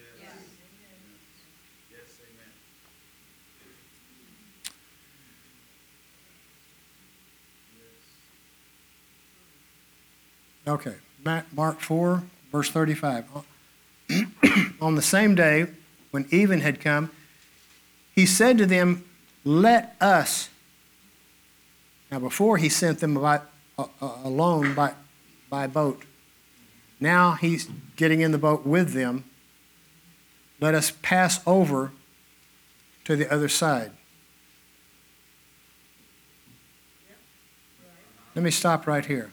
Okay, 10.68 10.96
Mark 11.52 11.80
4, 11.80 12.24
verse 12.50 12.70
35. 12.70 13.24
on 14.80 14.96
the 14.96 15.02
same 15.02 15.36
day, 15.36 15.68
when 16.10 16.26
even 16.30 16.60
had 16.60 16.80
come, 16.80 17.10
he 18.14 18.26
said 18.26 18.58
to 18.58 18.66
them, 18.66 19.04
Let 19.44 19.94
us. 20.00 20.48
Now, 22.10 22.20
before 22.20 22.56
he 22.56 22.68
sent 22.68 23.00
them 23.00 23.14
by, 23.14 23.40
uh, 23.78 23.86
alone 24.00 24.74
by, 24.74 24.94
by 25.50 25.66
boat. 25.66 26.02
Now 26.98 27.32
he's 27.32 27.68
getting 27.96 28.20
in 28.20 28.32
the 28.32 28.38
boat 28.38 28.64
with 28.64 28.92
them. 28.92 29.24
Let 30.60 30.74
us 30.74 30.92
pass 31.02 31.40
over 31.46 31.92
to 33.04 33.16
the 33.16 33.30
other 33.32 33.48
side. 33.48 33.92
Let 38.34 38.42
me 38.42 38.50
stop 38.50 38.86
right 38.86 39.04
here. 39.04 39.30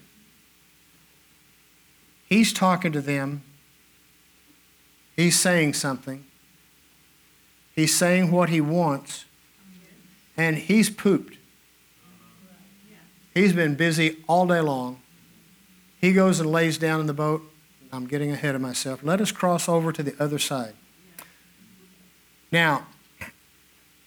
He's 2.26 2.52
talking 2.52 2.92
to 2.92 3.00
them. 3.00 3.42
He's 5.14 5.38
saying 5.38 5.74
something. 5.74 6.24
He's 7.74 7.94
saying 7.94 8.30
what 8.30 8.48
he 8.48 8.60
wants. 8.60 9.24
And 10.36 10.56
he's 10.56 10.90
pooped. 10.90 11.36
He's 13.32 13.52
been 13.52 13.74
busy 13.74 14.18
all 14.28 14.46
day 14.46 14.60
long. 14.60 15.00
He 16.00 16.12
goes 16.12 16.40
and 16.40 16.50
lays 16.50 16.78
down 16.78 17.00
in 17.00 17.06
the 17.06 17.14
boat. 17.14 17.42
I'm 17.92 18.06
getting 18.06 18.30
ahead 18.30 18.54
of 18.54 18.60
myself. 18.60 19.02
Let 19.02 19.20
us 19.20 19.32
cross 19.32 19.68
over 19.68 19.92
to 19.92 20.02
the 20.02 20.14
other 20.22 20.38
side. 20.38 20.74
Now, 22.50 22.86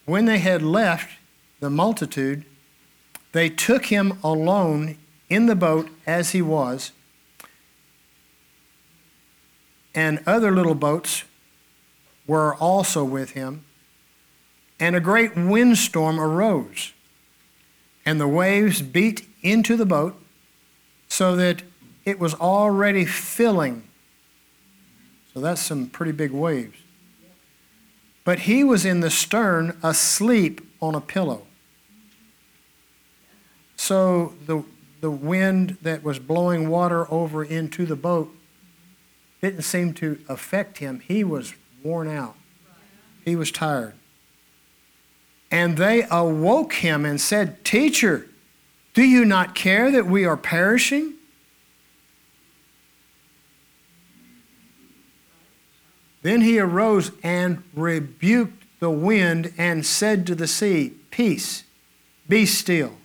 when 0.05 0.25
they 0.25 0.39
had 0.39 0.61
left 0.61 1.17
the 1.59 1.69
multitude, 1.69 2.45
they 3.31 3.49
took 3.49 3.85
him 3.85 4.19
alone 4.23 4.97
in 5.29 5.47
the 5.47 5.55
boat 5.55 5.89
as 6.05 6.31
he 6.31 6.41
was 6.41 6.91
and 9.97 10.21
other 10.27 10.51
little 10.51 10.75
boats 10.75 11.23
were 12.27 12.53
also 12.55 13.03
with 13.03 13.31
him. 13.31 13.63
And 14.79 14.95
a 14.95 14.99
great 14.99 15.35
windstorm 15.35 16.19
arose, 16.19 16.93
and 18.05 18.21
the 18.21 18.27
waves 18.27 18.83
beat 18.83 19.27
into 19.41 19.75
the 19.75 19.87
boat 19.87 20.21
so 21.07 21.35
that 21.35 21.63
it 22.05 22.19
was 22.19 22.35
already 22.35 23.05
filling. 23.05 23.87
So 25.33 25.39
that's 25.39 25.61
some 25.61 25.87
pretty 25.87 26.11
big 26.11 26.31
waves. 26.31 26.77
But 28.23 28.39
he 28.39 28.63
was 28.63 28.85
in 28.85 28.99
the 28.99 29.09
stern 29.09 29.77
asleep 29.81 30.61
on 30.79 30.93
a 30.93 31.01
pillow. 31.01 31.47
So 33.77 34.35
the, 34.45 34.63
the 35.01 35.11
wind 35.11 35.77
that 35.81 36.03
was 36.03 36.19
blowing 36.19 36.69
water 36.69 37.11
over 37.11 37.43
into 37.43 37.85
the 37.85 37.95
boat 37.95 38.35
didn't 39.41 39.61
seem 39.61 39.93
to 39.95 40.19
affect 40.27 40.79
him. 40.79 40.99
He 40.99 41.23
was 41.23 41.53
worn 41.87 42.09
out, 42.09 42.35
he 43.23 43.35
was 43.35 43.51
tired. 43.51 43.93
And 45.49 45.77
they 45.77 46.05
awoke 46.11 46.73
him 46.73 47.05
and 47.05 47.21
said, 47.21 47.63
Teacher, 47.63 48.27
do 48.93 49.03
you 49.03 49.23
not 49.23 49.55
care 49.55 49.89
that 49.91 50.05
we 50.05 50.25
are 50.25 50.35
perishing? 50.35 51.13
Then 56.23 56.41
he 56.41 56.59
arose 56.59 57.11
and 57.23 57.63
rebuked 57.73 58.65
the 58.81 58.89
wind 58.89 59.53
and 59.57 59.85
said 59.85 60.27
to 60.27 60.35
the 60.35 60.47
sea, 60.47 60.93
Peace, 61.09 61.63
be 62.27 62.45
still. 62.45 62.97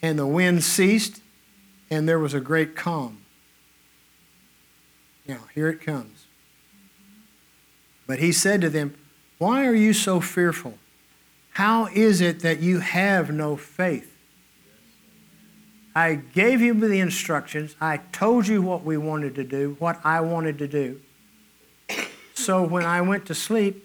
And 0.00 0.18
the 0.18 0.26
wind 0.26 0.64
ceased, 0.64 1.20
and 1.90 2.08
there 2.08 2.18
was 2.18 2.32
a 2.32 2.40
great 2.40 2.74
calm. 2.74 3.18
Now, 5.26 5.40
here 5.54 5.68
it 5.68 5.82
comes. 5.82 6.17
But 8.08 8.18
he 8.18 8.32
said 8.32 8.60
to 8.62 8.70
them, 8.70 8.94
Why 9.36 9.64
are 9.66 9.74
you 9.74 9.92
so 9.92 10.20
fearful? 10.20 10.78
How 11.52 11.86
is 11.86 12.20
it 12.20 12.40
that 12.40 12.58
you 12.58 12.80
have 12.80 13.30
no 13.30 13.56
faith? 13.56 14.12
I 15.94 16.14
gave 16.14 16.60
you 16.60 16.74
the 16.74 17.00
instructions. 17.00 17.76
I 17.80 17.98
told 18.10 18.48
you 18.48 18.62
what 18.62 18.84
we 18.84 18.96
wanted 18.96 19.34
to 19.36 19.44
do, 19.44 19.76
what 19.78 20.00
I 20.04 20.20
wanted 20.20 20.58
to 20.58 20.68
do. 20.68 21.00
So 22.34 22.62
when 22.62 22.84
I 22.84 23.00
went 23.02 23.26
to 23.26 23.34
sleep, 23.34 23.84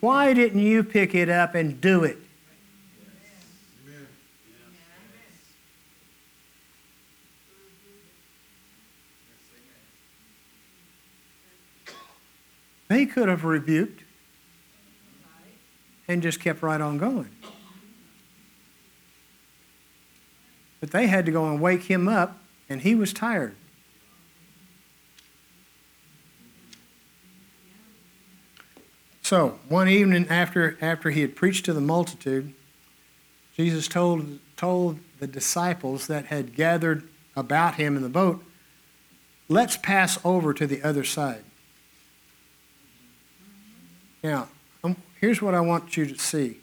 why 0.00 0.34
didn't 0.34 0.60
you 0.60 0.82
pick 0.82 1.14
it 1.14 1.28
up 1.28 1.54
and 1.54 1.80
do 1.80 2.04
it? 2.04 2.18
They 12.90 13.06
could 13.06 13.28
have 13.28 13.44
rebuked 13.44 14.02
and 16.08 16.20
just 16.20 16.40
kept 16.40 16.60
right 16.60 16.80
on 16.80 16.98
going. 16.98 17.30
But 20.80 20.90
they 20.90 21.06
had 21.06 21.24
to 21.26 21.30
go 21.30 21.48
and 21.48 21.60
wake 21.60 21.84
him 21.84 22.08
up, 22.08 22.38
and 22.68 22.80
he 22.80 22.96
was 22.96 23.12
tired. 23.12 23.54
So, 29.22 29.60
one 29.68 29.88
evening 29.88 30.26
after, 30.28 30.76
after 30.80 31.10
he 31.10 31.20
had 31.20 31.36
preached 31.36 31.66
to 31.66 31.72
the 31.72 31.80
multitude, 31.80 32.52
Jesus 33.56 33.86
told, 33.86 34.40
told 34.56 34.98
the 35.20 35.28
disciples 35.28 36.08
that 36.08 36.26
had 36.26 36.56
gathered 36.56 37.08
about 37.36 37.76
him 37.76 37.94
in 37.94 38.02
the 38.02 38.08
boat, 38.08 38.42
Let's 39.48 39.76
pass 39.76 40.18
over 40.24 40.52
to 40.52 40.66
the 40.66 40.82
other 40.82 41.04
side. 41.04 41.44
Now, 44.22 44.48
um, 44.84 44.96
here's 45.20 45.40
what 45.40 45.54
I 45.54 45.60
want 45.60 45.96
you 45.96 46.06
to 46.06 46.18
see 46.18 46.58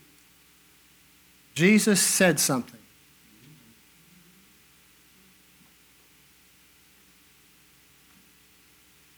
Jesus 1.53 2.01
said 2.01 2.39
something. 2.39 2.79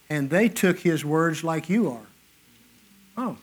And 0.10 0.30
they 0.30 0.50
took 0.50 0.80
his 0.80 1.06
words 1.06 1.44
like 1.44 1.70
you 1.70 1.92
are. 1.92 2.08
Oh, 3.16 3.38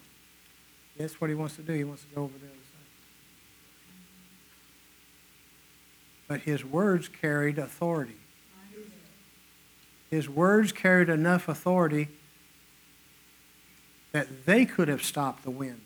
that's 0.99 1.21
what 1.21 1.31
he 1.31 1.37
wants 1.37 1.55
to 1.57 1.63
do. 1.63 1.73
He 1.75 1.85
wants 1.85 2.03
to 2.03 2.09
go 2.15 2.23
over 2.23 2.33
the 2.39 2.47
other 2.47 2.55
side. 2.55 2.89
But 6.27 6.41
his 6.41 6.65
words 6.65 7.09
carried 7.09 7.59
authority. 7.59 8.17
His 10.11 10.29
words 10.29 10.73
carried 10.73 11.09
enough 11.09 11.49
authority 11.49 12.09
that 14.17 14.47
they 14.47 14.65
could 14.65 14.89
have 14.89 15.03
stopped 15.03 15.43
the 15.43 15.51
wind. 15.51 15.79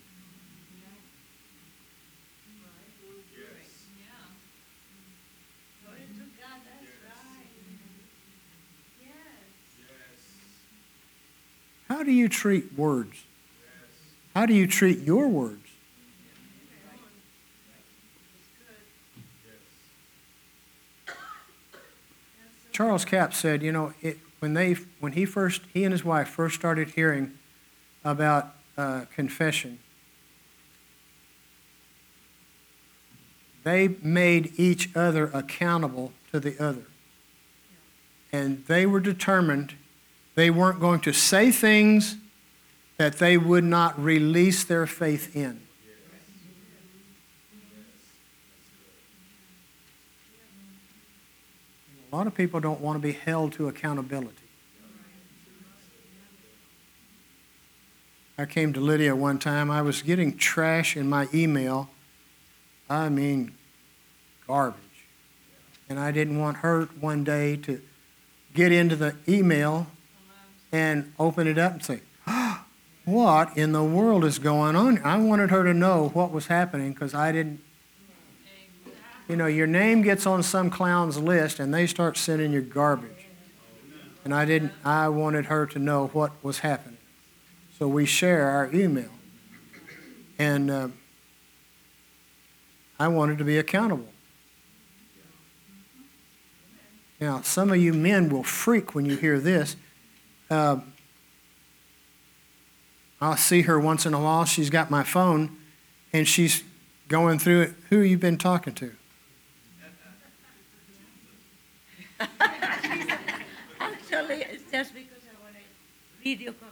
How 11.89 12.05
do 12.05 12.13
you 12.13 12.29
treat 12.29 12.79
words? 12.79 13.25
How 14.33 14.47
do 14.47 14.55
you 14.55 14.69
treat 14.69 15.01
your 15.01 15.27
words? 15.27 15.67
Charles 22.71 23.05
Capps 23.05 23.37
said, 23.39 23.65
you 23.65 23.73
know, 23.73 23.93
it, 24.01 24.19
when 24.39 24.55
they 24.55 24.75
when 25.01 25.15
he 25.15 25.25
first 25.25 25.63
he 25.75 25.83
and 25.83 25.91
his 25.91 26.05
wife 26.05 26.29
first 26.29 26.55
started 26.55 26.91
hearing 26.91 27.37
about 28.05 28.55
uh, 28.77 29.05
confession. 29.15 29.79
They 33.63 33.89
made 34.03 34.53
each 34.57 34.95
other 34.97 35.31
accountable 35.35 36.13
to 36.33 36.41
the 36.41 36.59
other. 36.59 36.85
And 38.33 38.65
they 38.67 38.87
were 38.87 39.01
determined 39.01 39.75
they 40.35 40.51
weren't 40.51 40.81
going 40.81 41.01
to 41.01 41.13
say 41.13 41.51
things 41.51 42.17
that 42.97 43.19
they 43.19 43.37
would 43.37 43.65
not 43.65 44.03
release 44.03 44.65
their 44.65 44.87
faith 44.87 45.35
in. 45.35 45.61
A 52.11 52.17
lot 52.17 52.27
of 52.27 52.35
people 52.35 52.61
don't 52.61 52.81
want 52.81 52.97
to 52.97 53.01
be 53.01 53.13
held 53.13 53.53
to 53.53 53.69
accountability. 53.69 54.40
I 58.41 58.47
came 58.47 58.73
to 58.73 58.81
Lydia 58.81 59.15
one 59.15 59.39
time. 59.39 59.71
I 59.71 59.83
was 59.83 60.01
getting 60.01 60.35
trash 60.35 60.97
in 60.97 61.11
my 61.11 61.29
email. 61.35 61.91
I 62.89 63.11
mean, 63.11 63.53
garbage. 64.47 64.81
And 65.91 65.99
I 66.01 66.11
didn't 66.11 66.39
want 66.39 66.59
her 66.59 66.87
one 67.01 67.23
day 67.23 67.57
to 67.59 67.83
get 68.55 68.73
into 68.73 68.97
the 68.97 69.15
email 69.29 69.89
and 70.73 71.13
open 71.19 71.49
it 71.49 71.59
up 71.59 71.73
and 71.75 71.85
say, 71.85 72.01
What 73.05 73.59
in 73.59 73.73
the 73.73 73.85
world 73.85 74.25
is 74.25 74.39
going 74.39 74.75
on? 74.75 75.03
I 75.05 75.19
wanted 75.19 75.51
her 75.51 75.63
to 75.63 75.75
know 75.75 76.09
what 76.15 76.33
was 76.33 76.47
happening 76.47 76.95
because 76.95 77.13
I 77.13 77.33
didn't. 77.33 77.61
You 79.29 79.37
know, 79.37 79.49
your 79.49 79.67
name 79.67 80.01
gets 80.01 80.25
on 80.25 80.43
some 80.43 80.71
clown's 80.71 81.19
list 81.19 81.61
and 81.61 81.75
they 81.75 81.87
start 81.87 82.17
sending 82.17 82.53
you 82.53 82.63
garbage. 82.63 83.27
And 84.25 84.33
I 84.33 84.47
didn't, 84.47 84.73
I 84.83 85.11
wanted 85.11 85.45
her 85.47 85.67
to 85.67 85.79
know 85.79 86.07
what 86.15 86.43
was 86.43 86.61
happening. 86.61 87.00
So 87.81 87.89
we 87.89 88.05
share 88.05 88.47
our 88.47 88.71
email. 88.75 89.09
And 90.39 90.71
uh, 90.71 90.89
I 92.99 93.09
wanted 93.09 93.39
to 93.39 93.45
be 93.45 93.57
accountable. 93.57 94.13
Now, 97.23 97.41
some 97.41 97.71
of 97.71 97.79
you 97.79 97.95
men 97.95 98.29
will 98.29 98.43
freak 98.43 98.95
when 98.95 99.07
you 99.07 99.17
hear 99.17 99.41
this. 99.41 99.77
Uh, 100.51 100.81
I'll 103.19 103.39
see 103.39 103.63
her 103.63 103.81
once 103.81 104.05
in 104.05 104.13
a 104.13 104.21
while. 104.21 104.45
She's 104.45 104.69
got 104.69 104.91
my 104.91 105.03
phone, 105.03 105.57
and 106.13 106.29
she's 106.29 106.63
going 107.09 107.39
through 107.39 107.63
it. 107.63 107.75
Who 107.89 108.01
you 108.01 108.19
been 108.19 108.37
talking 108.37 108.75
to? 108.75 108.93
Actually, 113.81 114.43
it's 114.51 114.71
just 114.71 114.93
because 114.93 115.23
I 115.25 115.43
want 115.43 115.55
to 115.55 115.61
video 116.23 116.53
kids. 116.53 116.70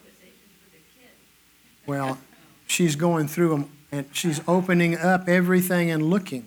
Well, 1.89 2.19
she's 2.67 2.97
going 2.97 3.29
through 3.29 3.49
them, 3.49 3.71
and 3.91 4.05
she's 4.13 4.43
opening 4.47 4.99
up 4.99 5.27
everything 5.27 5.91
and 5.91 6.03
looking. 6.03 6.45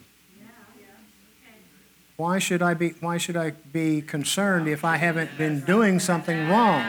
Why 2.15 2.37
should 2.37 2.61
I 2.61 2.75
be, 2.75 2.89
why 2.99 3.17
should 3.17 3.35
I 3.35 3.49
be 3.49 4.03
concerned 4.03 4.67
if 4.67 4.85
I 4.85 4.97
haven't 4.97 5.35
been 5.39 5.61
doing 5.61 5.99
something 5.99 6.47
wrong? 6.47 6.85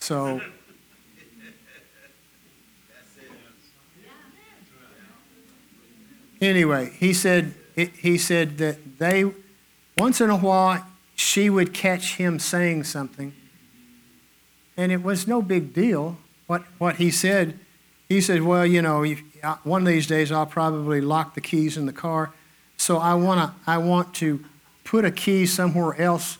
So, 0.00 0.42
anyway, 6.42 6.92
he 6.98 7.14
said, 7.14 7.54
he 7.74 8.18
said 8.18 8.58
that 8.58 8.98
they, 8.98 9.32
once 9.96 10.20
in 10.20 10.28
a 10.28 10.36
while, 10.36 10.86
she 11.22 11.48
would 11.48 11.72
catch 11.72 12.16
him 12.16 12.38
saying 12.38 12.84
something, 12.84 13.32
and 14.76 14.90
it 14.90 15.02
was 15.02 15.28
no 15.28 15.40
big 15.40 15.72
deal. 15.72 16.18
What, 16.46 16.62
what 16.78 16.96
he 16.96 17.10
said, 17.10 17.58
he 18.08 18.20
said, 18.20 18.42
well, 18.42 18.66
you 18.66 18.82
know, 18.82 19.06
uh, 19.42 19.56
one 19.62 19.82
of 19.82 19.88
these 19.88 20.06
days 20.06 20.32
I'll 20.32 20.46
probably 20.46 21.00
lock 21.00 21.34
the 21.34 21.40
keys 21.40 21.76
in 21.76 21.86
the 21.86 21.92
car, 21.92 22.32
so 22.76 22.98
I 22.98 23.14
want 23.14 23.40
to, 23.40 23.70
I 23.70 23.78
want 23.78 24.14
to 24.16 24.44
put 24.84 25.04
a 25.04 25.10
key 25.10 25.46
somewhere 25.46 25.98
else 26.00 26.38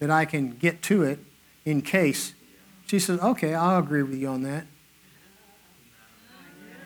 that 0.00 0.10
I 0.10 0.24
can 0.24 0.50
get 0.50 0.82
to 0.82 1.04
it 1.04 1.20
in 1.64 1.80
case. 1.80 2.34
She 2.86 2.98
said, 2.98 3.20
okay, 3.20 3.54
I'll 3.54 3.78
agree 3.78 4.02
with 4.02 4.18
you 4.18 4.28
on 4.28 4.42
that. 4.42 4.66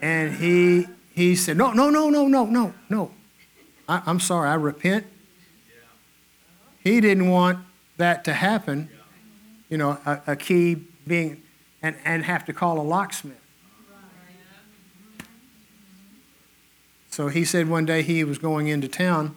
And 0.00 0.34
he, 0.34 0.86
he 1.12 1.34
said, 1.34 1.56
no, 1.56 1.72
no, 1.72 1.90
no, 1.90 2.10
no, 2.10 2.28
no, 2.28 2.44
no, 2.44 2.74
no. 2.88 3.10
I, 3.88 4.02
I'm 4.06 4.20
sorry, 4.20 4.48
I 4.48 4.54
repent. 4.54 5.06
He 6.88 7.02
didn't 7.02 7.28
want 7.28 7.58
that 7.98 8.24
to 8.24 8.32
happen, 8.32 8.88
you 9.68 9.76
know, 9.76 9.98
a, 10.06 10.22
a 10.28 10.36
key 10.36 10.86
being, 11.06 11.42
and, 11.82 11.94
and 12.02 12.24
have 12.24 12.46
to 12.46 12.54
call 12.54 12.80
a 12.80 12.82
locksmith. 12.82 13.36
So 17.10 17.28
he 17.28 17.44
said 17.44 17.68
one 17.68 17.84
day 17.84 18.00
he 18.00 18.24
was 18.24 18.38
going 18.38 18.68
into 18.68 18.88
town 18.88 19.36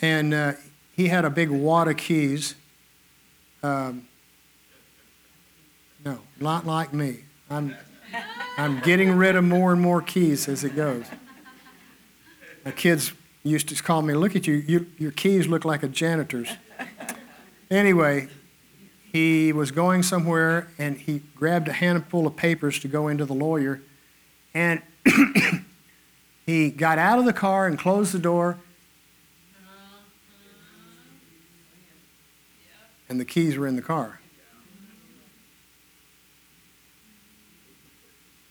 and 0.00 0.32
uh, 0.32 0.52
he 0.94 1.08
had 1.08 1.24
a 1.24 1.30
big 1.30 1.50
wad 1.50 1.88
of 1.88 1.96
keys. 1.96 2.54
Um, 3.64 4.06
no, 6.04 6.20
not 6.38 6.64
like 6.64 6.92
me. 6.92 7.24
I'm, 7.50 7.74
I'm 8.56 8.78
getting 8.82 9.16
rid 9.16 9.34
of 9.34 9.42
more 9.42 9.72
and 9.72 9.80
more 9.80 10.00
keys 10.00 10.48
as 10.48 10.62
it 10.62 10.76
goes. 10.76 11.06
My 12.64 12.70
kids 12.70 13.12
used 13.42 13.68
to 13.68 13.82
call 13.82 14.02
me, 14.02 14.14
look 14.14 14.36
at 14.36 14.46
you, 14.46 14.54
you 14.54 14.86
your 14.98 15.10
keys 15.10 15.48
look 15.48 15.64
like 15.64 15.82
a 15.82 15.88
janitor's. 15.88 16.48
Anyway, 17.70 18.28
he 19.12 19.52
was 19.52 19.70
going 19.70 20.02
somewhere 20.02 20.68
and 20.78 20.98
he 20.98 21.22
grabbed 21.34 21.68
a 21.68 21.72
handful 21.72 22.26
of 22.26 22.36
papers 22.36 22.78
to 22.80 22.88
go 22.88 23.08
into 23.08 23.24
the 23.24 23.32
lawyer. 23.32 23.80
And 24.52 24.82
he 26.46 26.70
got 26.70 26.98
out 26.98 27.18
of 27.18 27.24
the 27.24 27.32
car 27.32 27.66
and 27.66 27.78
closed 27.78 28.12
the 28.12 28.18
door. 28.18 28.58
And 33.08 33.18
the 33.18 33.24
keys 33.24 33.56
were 33.58 33.66
in 33.66 33.76
the 33.76 33.82
car. 33.82 34.20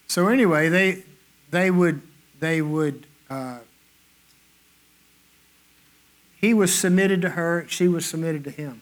So 0.07 0.27
anyway, 0.27 0.67
they 0.67 1.03
they 1.51 1.71
would 1.71 2.01
they 2.39 2.61
would 2.61 3.07
uh, 3.29 3.59
he 6.41 6.55
was 6.55 6.73
submitted 6.73 7.21
to 7.21 7.29
her, 7.29 7.65
she 7.69 7.87
was 7.87 8.03
submitted 8.03 8.43
to 8.45 8.49
him. 8.49 8.81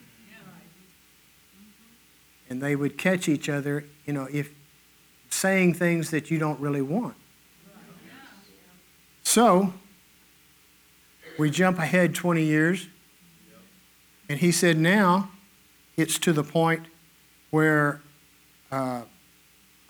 And 2.49 2.63
they 2.63 2.75
would 2.75 2.97
catch 2.97 3.27
each 3.27 3.49
other, 3.49 3.83
you 4.05 4.13
know, 4.13 4.27
if 4.31 4.51
saying 5.29 5.73
things 5.75 6.09
that 6.09 6.31
you 6.31 6.39
don't 6.39 6.59
really 6.59 6.81
want. 6.81 7.15
So 9.23 9.73
we 11.37 11.51
jump 11.51 11.77
ahead 11.77 12.15
20 12.15 12.41
years, 12.41 12.87
and 14.29 14.39
he 14.39 14.51
said, 14.51 14.77
now 14.77 15.29
it's 15.97 16.17
to 16.19 16.33
the 16.33 16.43
point 16.43 16.87
where 17.51 18.01
uh, 18.71 19.01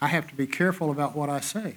I 0.01 0.07
have 0.07 0.28
to 0.28 0.36
be 0.36 0.47
careful 0.47 0.91
about 0.91 1.15
what 1.15 1.30
I 1.30 1.39
say. 1.39 1.76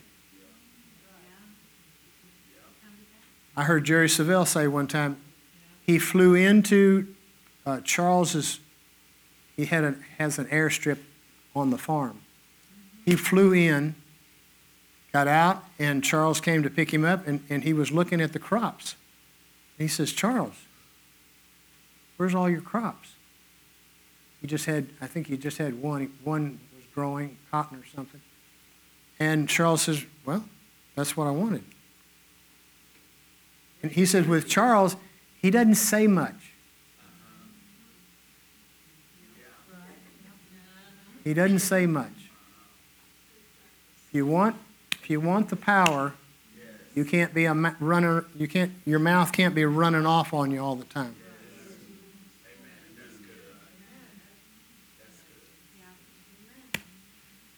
I 3.54 3.64
heard 3.64 3.84
Jerry 3.84 4.08
Savelle 4.08 4.46
say 4.46 4.66
one 4.66 4.86
time 4.86 5.18
he 5.92 5.98
flew 5.98 6.34
into 6.34 7.06
uh, 7.66 7.80
Charles's, 7.82 8.60
he 9.56 9.66
had 9.66 9.84
a, 9.84 9.94
has 10.16 10.38
an 10.38 10.46
airstrip 10.46 10.96
on 11.54 11.68
the 11.68 11.76
farm. 11.76 12.22
He 13.04 13.14
flew 13.14 13.52
in, 13.52 13.94
got 15.12 15.28
out, 15.28 15.62
and 15.78 16.02
Charles 16.02 16.40
came 16.40 16.62
to 16.62 16.70
pick 16.70 16.94
him 16.94 17.04
up, 17.04 17.26
and, 17.26 17.44
and 17.50 17.62
he 17.62 17.74
was 17.74 17.92
looking 17.92 18.22
at 18.22 18.32
the 18.32 18.38
crops. 18.38 18.94
he 19.76 19.86
says, 19.86 20.14
Charles, 20.14 20.54
where's 22.16 22.34
all 22.34 22.48
your 22.48 22.62
crops? 22.62 23.10
He 24.40 24.46
just 24.46 24.64
had, 24.64 24.88
I 25.02 25.06
think 25.06 25.26
he 25.26 25.36
just 25.36 25.58
had 25.58 25.82
one. 25.82 26.10
One 26.24 26.58
was 26.74 26.86
growing, 26.94 27.36
cotton 27.50 27.80
or 27.80 27.86
something. 27.94 28.22
And 29.20 29.46
Charles 29.46 29.82
says, 29.82 30.06
Well, 30.24 30.44
that's 30.96 31.18
what 31.18 31.26
I 31.26 31.32
wanted. 31.32 31.64
And 33.82 33.92
he 33.92 34.06
says, 34.06 34.26
with 34.26 34.48
Charles, 34.48 34.96
he 35.42 35.50
doesn't 35.50 35.74
say 35.74 36.06
much. 36.06 36.52
He 41.24 41.34
doesn't 41.34 41.58
say 41.58 41.86
much. 41.86 42.12
If 44.08 44.14
you 44.14 44.26
want, 44.26 44.56
if 45.00 45.10
you 45.10 45.20
want 45.20 45.48
the 45.50 45.56
power, 45.56 46.14
you 46.94 47.04
can't 47.04 47.34
be 47.34 47.44
a 47.46 47.54
runner. 47.54 48.24
You 48.36 48.46
can't. 48.46 48.72
Your 48.84 48.98
mouth 48.98 49.32
can't 49.32 49.54
be 49.54 49.64
running 49.64 50.06
off 50.06 50.32
on 50.32 50.50
you 50.50 50.60
all 50.60 50.76
the 50.76 50.84
time. 50.84 51.16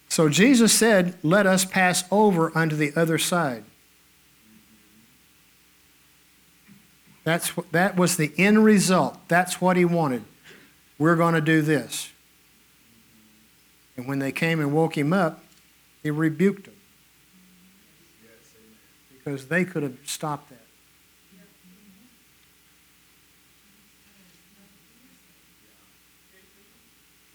So 0.08 0.28
Jesus 0.28 0.72
said, 0.72 1.16
Let 1.24 1.46
us 1.46 1.64
pass 1.64 2.04
over 2.10 2.56
unto 2.56 2.76
the 2.76 2.92
other 2.94 3.18
side. 3.18 3.64
That's, 7.24 7.52
that 7.72 7.96
was 7.96 8.18
the 8.18 8.32
end 8.36 8.64
result. 8.64 9.18
That's 9.28 9.60
what 9.60 9.76
he 9.76 9.84
wanted. 9.84 10.24
We're 10.98 11.16
going 11.16 11.34
to 11.34 11.40
do 11.40 11.62
this. 11.62 12.10
And 13.96 14.06
when 14.06 14.18
they 14.18 14.30
came 14.30 14.60
and 14.60 14.72
woke 14.74 14.96
him 14.96 15.12
up, 15.12 15.42
he 16.02 16.10
rebuked 16.10 16.66
them. 16.66 16.74
Because 19.10 19.46
they 19.46 19.64
could 19.64 19.82
have 19.82 19.96
stopped 20.04 20.50
that. 20.50 20.58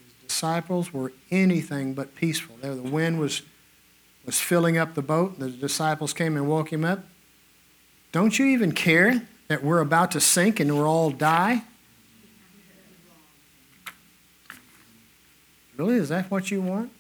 His 0.04 0.14
disciples 0.28 0.94
were 0.94 1.12
anything 1.32 1.96
but 1.96 2.14
peaceful. 2.14 2.58
There, 2.62 2.76
the 2.76 2.84
wind 2.84 3.20
was, 3.20 3.42
was 4.24 4.40
filling 4.40 4.78
up 4.78 4.94
the 4.94 5.02
boat. 5.02 5.40
The 5.40 5.50
disciples 5.50 6.14
came 6.14 6.38
and 6.38 6.48
woke 6.48 6.72
him 6.72 6.86
up. 6.86 7.06
Don't 8.12 8.38
you 8.38 8.46
even 8.46 8.72
care 8.72 9.28
that 9.50 9.64
we're 9.64 9.82
about 9.82 10.12
to 10.12 10.22
sink 10.22 10.60
and 10.60 10.74
we'll 10.74 10.86
all 10.86 11.10
die? 11.10 11.64
Really? 15.76 15.96
Is 15.96 16.10
that 16.10 16.30
what 16.30 16.52
you 16.52 16.62
want? 16.62 16.92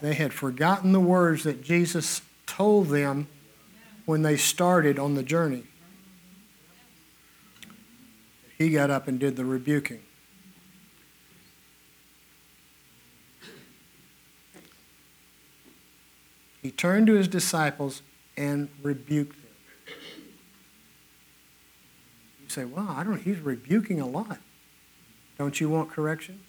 They 0.00 0.14
had 0.14 0.32
forgotten 0.32 0.92
the 0.92 1.00
words 1.00 1.44
that 1.44 1.62
Jesus 1.62 2.22
told 2.46 2.88
them 2.88 3.28
when 4.06 4.22
they 4.22 4.38
started 4.38 4.98
on 4.98 5.14
the 5.14 5.22
journey. 5.22 5.64
He 8.56 8.70
got 8.70 8.90
up 8.90 9.06
and 9.06 9.18
did 9.18 9.36
the 9.36 9.44
rebuking. 9.44 10.00
He 16.62 16.70
turned 16.70 17.06
to 17.08 17.14
his 17.14 17.28
disciples 17.28 18.02
and 18.36 18.68
rebuked 18.82 19.36
them. 19.36 19.50
You 22.42 22.48
say, 22.48 22.64
well, 22.64 22.88
I 22.88 23.04
don't, 23.04 23.20
he's 23.20 23.38
rebuking 23.38 24.00
a 24.00 24.06
lot. 24.06 24.38
Don't 25.38 25.60
you 25.60 25.68
want 25.68 25.90
correction? 25.90 26.40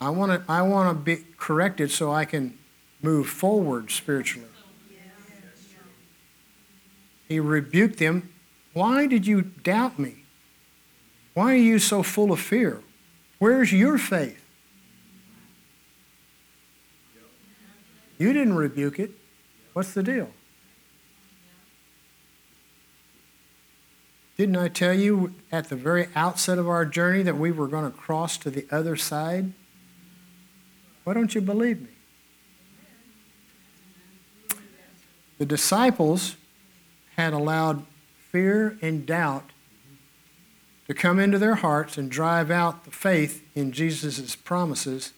I 0.00 0.08
want 0.08 0.32
to 0.32 0.50
I 0.50 0.62
want 0.62 0.88
to 0.88 0.94
be 1.04 1.24
corrected 1.36 1.90
so 1.90 2.10
I 2.10 2.24
can 2.24 2.58
move 3.02 3.28
forward 3.28 3.90
spiritually. 3.90 4.48
He 7.28 7.38
rebuked 7.38 7.98
them. 7.98 8.32
Why 8.72 9.06
did 9.06 9.26
you 9.26 9.42
doubt 9.42 9.98
me? 9.98 10.24
Why 11.34 11.52
are 11.52 11.56
you 11.56 11.78
so 11.78 12.02
full 12.02 12.32
of 12.32 12.40
fear? 12.40 12.82
Where's 13.38 13.72
your 13.72 13.98
faith? 13.98 14.44
You 18.18 18.32
didn't 18.32 18.56
rebuke 18.56 18.98
it. 18.98 19.12
What's 19.80 19.94
the 19.94 20.02
deal? 20.02 20.28
Didn't 24.36 24.56
I 24.58 24.68
tell 24.68 24.92
you 24.92 25.32
at 25.50 25.70
the 25.70 25.74
very 25.74 26.08
outset 26.14 26.58
of 26.58 26.68
our 26.68 26.84
journey 26.84 27.22
that 27.22 27.38
we 27.38 27.50
were 27.50 27.66
going 27.66 27.90
to 27.90 27.96
cross 27.96 28.36
to 28.36 28.50
the 28.50 28.66
other 28.70 28.94
side? 28.94 29.54
Why 31.04 31.14
don't 31.14 31.34
you 31.34 31.40
believe 31.40 31.80
me? 31.80 31.88
The 35.38 35.46
disciples 35.46 36.36
had 37.16 37.32
allowed 37.32 37.86
fear 38.30 38.76
and 38.82 39.06
doubt 39.06 39.48
to 40.88 40.92
come 40.92 41.18
into 41.18 41.38
their 41.38 41.54
hearts 41.54 41.96
and 41.96 42.10
drive 42.10 42.50
out 42.50 42.84
the 42.84 42.90
faith 42.90 43.42
in 43.54 43.72
Jesus' 43.72 44.36
promises 44.36 45.14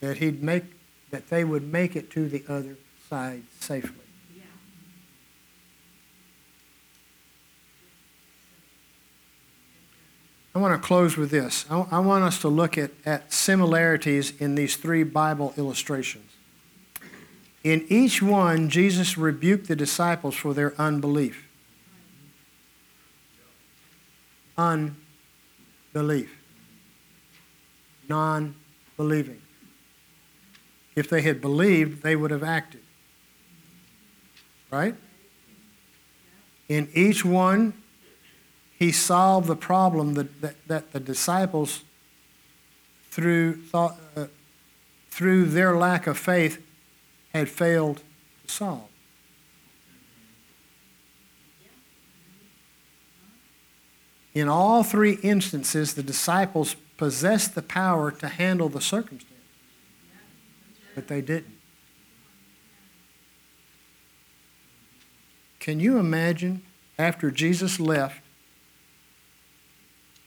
that 0.00 0.16
he'd 0.16 0.42
make 0.42 0.64
that 1.12 1.28
they 1.28 1.44
would 1.44 1.72
make 1.72 1.94
it 1.94 2.10
to 2.10 2.28
the 2.28 2.42
other 2.48 2.76
side 3.08 3.42
safely. 3.60 4.06
I 10.54 10.58
want 10.58 10.80
to 10.80 10.86
close 10.86 11.18
with 11.18 11.30
this. 11.30 11.66
I, 11.70 11.86
I 11.90 11.98
want 11.98 12.24
us 12.24 12.40
to 12.40 12.48
look 12.48 12.78
at, 12.78 12.90
at 13.04 13.30
similarities 13.30 14.32
in 14.40 14.54
these 14.54 14.76
three 14.76 15.02
Bible 15.02 15.52
illustrations. 15.58 16.32
In 17.62 17.84
each 17.90 18.22
one, 18.22 18.70
Jesus 18.70 19.18
rebuked 19.18 19.68
the 19.68 19.76
disciples 19.76 20.34
for 20.34 20.54
their 20.54 20.72
unbelief. 20.80 21.46
Unbelief. 24.56 26.34
Non 28.08 28.54
believing. 28.96 29.42
If 30.94 31.10
they 31.10 31.20
had 31.20 31.42
believed, 31.42 32.02
they 32.02 32.16
would 32.16 32.30
have 32.30 32.42
acted. 32.42 32.80
Right? 34.70 34.94
In 36.68 36.88
each 36.94 37.24
one, 37.24 37.74
he 38.78 38.92
solved 38.92 39.46
the 39.46 39.56
problem 39.56 40.14
that, 40.14 40.40
that, 40.40 40.68
that 40.68 40.92
the 40.92 41.00
disciples, 41.00 41.82
through, 43.10 43.62
thought, 43.62 43.96
uh, 44.16 44.26
through 45.10 45.46
their 45.46 45.76
lack 45.76 46.06
of 46.06 46.18
faith, 46.18 46.62
had 47.32 47.48
failed 47.48 48.02
to 48.46 48.52
solve. 48.52 48.88
In 54.34 54.48
all 54.48 54.82
three 54.82 55.14
instances, 55.22 55.94
the 55.94 56.02
disciples 56.02 56.76
possessed 56.98 57.54
the 57.54 57.62
power 57.62 58.10
to 58.10 58.28
handle 58.28 58.68
the 58.68 58.82
circumstances, 58.82 59.32
but 60.94 61.08
they 61.08 61.22
didn't. 61.22 61.55
Can 65.66 65.80
you 65.80 65.98
imagine 65.98 66.62
after 66.96 67.28
Jesus 67.32 67.80
left, 67.80 68.20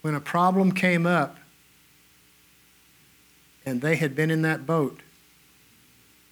when 0.02 0.14
a 0.14 0.20
problem 0.20 0.74
came 0.74 1.08
up 1.08 1.38
and 3.66 3.80
they 3.80 3.96
had 3.96 4.18
been 4.18 4.32
in 4.32 4.42
that 4.42 4.66
boat 4.66 5.00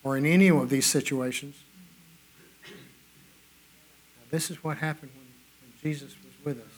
or 0.04 0.18
in 0.18 0.26
any 0.26 0.50
of 0.50 0.70
these 0.70 0.86
situations? 0.86 1.56
Now, 2.66 4.26
this 4.30 4.52
is 4.52 4.62
what 4.62 4.80
happened 4.80 5.12
when, 5.16 5.28
when 5.62 5.72
Jesus 5.82 6.14
was 6.26 6.34
with 6.44 6.58
us. 6.58 6.74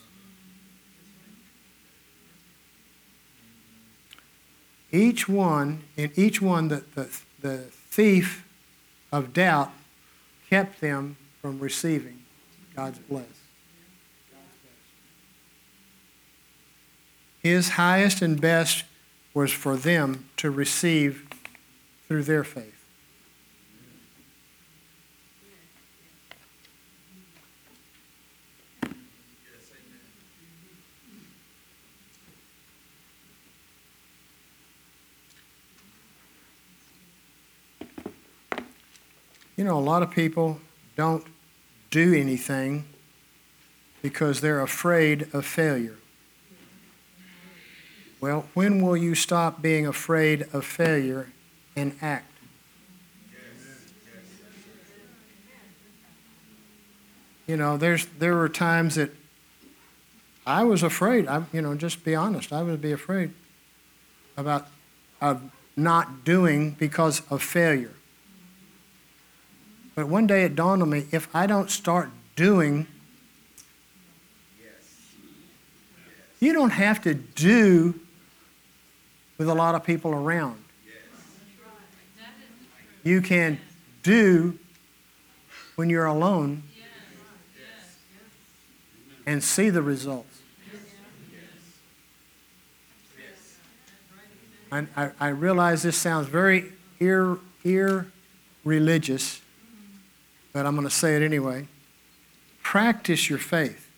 Each 4.92 5.28
one, 5.28 5.82
in 5.96 6.12
each 6.14 6.40
one, 6.40 6.68
the, 6.68 6.84
the, 6.94 7.08
the 7.40 7.58
thief 7.90 8.46
of 9.10 9.32
doubt 9.32 9.72
kept 10.48 10.80
them 10.80 11.16
from 11.42 11.58
receiving 11.58 12.19
God's 12.82 12.98
bless. 13.00 13.24
His 17.42 17.68
highest 17.68 18.22
and 18.22 18.40
best 18.40 18.84
was 19.34 19.52
for 19.52 19.76
them 19.76 20.30
to 20.38 20.50
receive 20.50 21.28
through 22.08 22.22
their 22.22 22.42
faith. 22.42 22.82
You 39.58 39.64
know, 39.64 39.78
a 39.78 39.80
lot 39.80 40.02
of 40.02 40.10
people 40.10 40.58
don't 40.96 41.26
do 41.90 42.14
anything 42.14 42.86
because 44.02 44.40
they're 44.40 44.60
afraid 44.60 45.28
of 45.34 45.44
failure. 45.44 45.96
Well, 48.20 48.46
when 48.54 48.82
will 48.82 48.96
you 48.96 49.14
stop 49.14 49.62
being 49.62 49.86
afraid 49.86 50.46
of 50.52 50.64
failure 50.64 51.28
and 51.74 51.96
act? 52.02 52.26
You 57.46 57.56
know, 57.56 57.76
there's 57.76 58.06
there 58.18 58.36
were 58.36 58.48
times 58.48 58.94
that 58.94 59.10
I 60.46 60.62
was 60.62 60.82
afraid. 60.82 61.26
I, 61.26 61.42
you 61.52 61.60
know, 61.60 61.74
just 61.74 62.04
be 62.04 62.14
honest. 62.14 62.52
I 62.52 62.62
would 62.62 62.80
be 62.80 62.92
afraid 62.92 63.32
about 64.36 64.68
of 65.20 65.50
not 65.76 66.24
doing 66.24 66.72
because 66.72 67.22
of 67.30 67.42
failure. 67.42 67.94
But 69.94 70.08
one 70.08 70.26
day 70.26 70.44
it 70.44 70.54
dawned 70.54 70.82
on 70.82 70.90
me: 70.90 71.06
if 71.10 71.34
I 71.34 71.46
don't 71.46 71.70
start 71.70 72.10
doing, 72.36 72.86
you 76.40 76.52
don't 76.52 76.70
have 76.70 77.02
to 77.02 77.14
do 77.14 77.98
with 79.38 79.48
a 79.48 79.54
lot 79.54 79.74
of 79.74 79.84
people 79.84 80.12
around. 80.12 80.62
You 83.02 83.22
can 83.22 83.58
do 84.02 84.58
when 85.76 85.88
you're 85.88 86.06
alone 86.06 86.62
and 89.26 89.42
see 89.42 89.70
the 89.70 89.80
results. 89.80 90.42
I, 94.72 95.10
I, 95.18 95.28
realize 95.28 95.82
this 95.82 95.96
sounds 95.96 96.28
very 96.28 96.72
ear 97.00 97.38
religious, 98.64 99.40
but 100.52 100.66
I'm 100.66 100.74
going 100.74 100.86
to 100.86 100.94
say 100.94 101.16
it 101.16 101.22
anyway. 101.22 101.66
Practice 102.62 103.28
your 103.28 103.38
faith. 103.38 103.88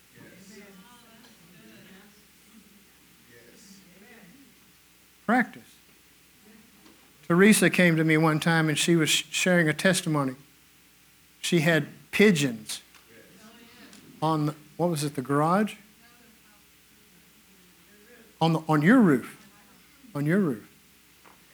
Practice. 5.27 5.63
Teresa 7.29 7.71
came 7.71 7.97
to 7.97 8.05
me 8.05 8.17
one 8.17 8.41
time 8.41 8.69
and 8.69 8.77
she 8.77 8.97
was 8.97 9.09
sharing 9.09 9.69
a 9.69 9.73
testimony. 9.73 10.35
She 11.41 11.61
had 11.61 11.87
pigeons 12.11 12.83
on, 14.21 14.47
the, 14.47 14.55
what 14.77 14.91
was 14.91 15.03
it, 15.05 15.15
the 15.15 15.23
garage? 15.23 15.77
On, 18.41 18.53
the, 18.53 18.63
on 18.69 18.83
your 18.83 18.99
roof. 18.99 19.47
On 20.15 20.27
your 20.27 20.41
roof. 20.41 20.69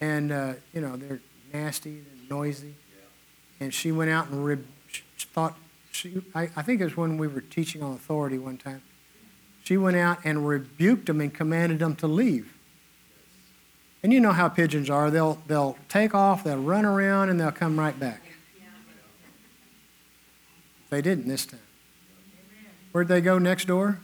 And, 0.01 0.32
uh, 0.32 0.55
you 0.72 0.80
know, 0.80 0.96
they're 0.96 1.20
nasty 1.53 2.03
and 2.11 2.28
noisy. 2.28 2.74
And 3.61 3.72
she 3.72 3.92
went 3.92 4.11
out 4.11 4.28
and 4.28 4.44
she 4.44 4.64
thought, 5.27 5.57
she, 5.91 6.23
I, 6.35 6.51
I 6.57 6.62
think 6.62 6.81
it 6.81 6.85
was 6.85 6.97
when 6.97 7.19
we 7.19 7.27
were 7.29 7.41
teaching 7.41 7.83
on 7.83 7.93
authority 7.93 8.39
one 8.39 8.57
time. 8.57 8.83
She 9.64 9.77
went 9.77 9.97
out 9.97 10.19
and 10.25 10.47
rebuked 10.47 11.07
them 11.07 11.21
and 11.21 11.33
commanded 11.33 11.79
them 11.79 11.97
to 11.97 12.07
leave. 12.07 12.55
And 14.03 14.12
you 14.12 14.21
know 14.21 14.33
how 14.33 14.49
pigeons 14.49 14.89
are. 14.89 15.11
They'll, 15.11 15.43
they'll 15.47 15.77
take 15.89 16.14
off, 16.14 16.45
they'll 16.45 16.62
run 16.62 16.85
around, 16.85 17.31
and 17.31 17.41
they'll 17.41 17.51
come 17.51 17.79
right 17.79 17.99
back. 17.99 18.23
They 20.91 21.03
didn't 21.03 21.29
this 21.29 21.45
time. 21.45 21.61
Where'd 22.93 23.09
they 23.09 23.21
go 23.21 23.39
next 23.39 23.66
door? 23.66 24.01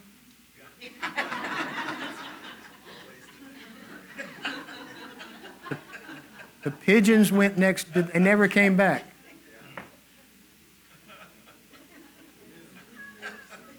The 6.62 6.71
pigeons 6.71 7.31
went 7.31 7.59
next, 7.59 7.89
and 7.95 8.25
never 8.25 8.49
came 8.49 8.77
back. 8.77 9.05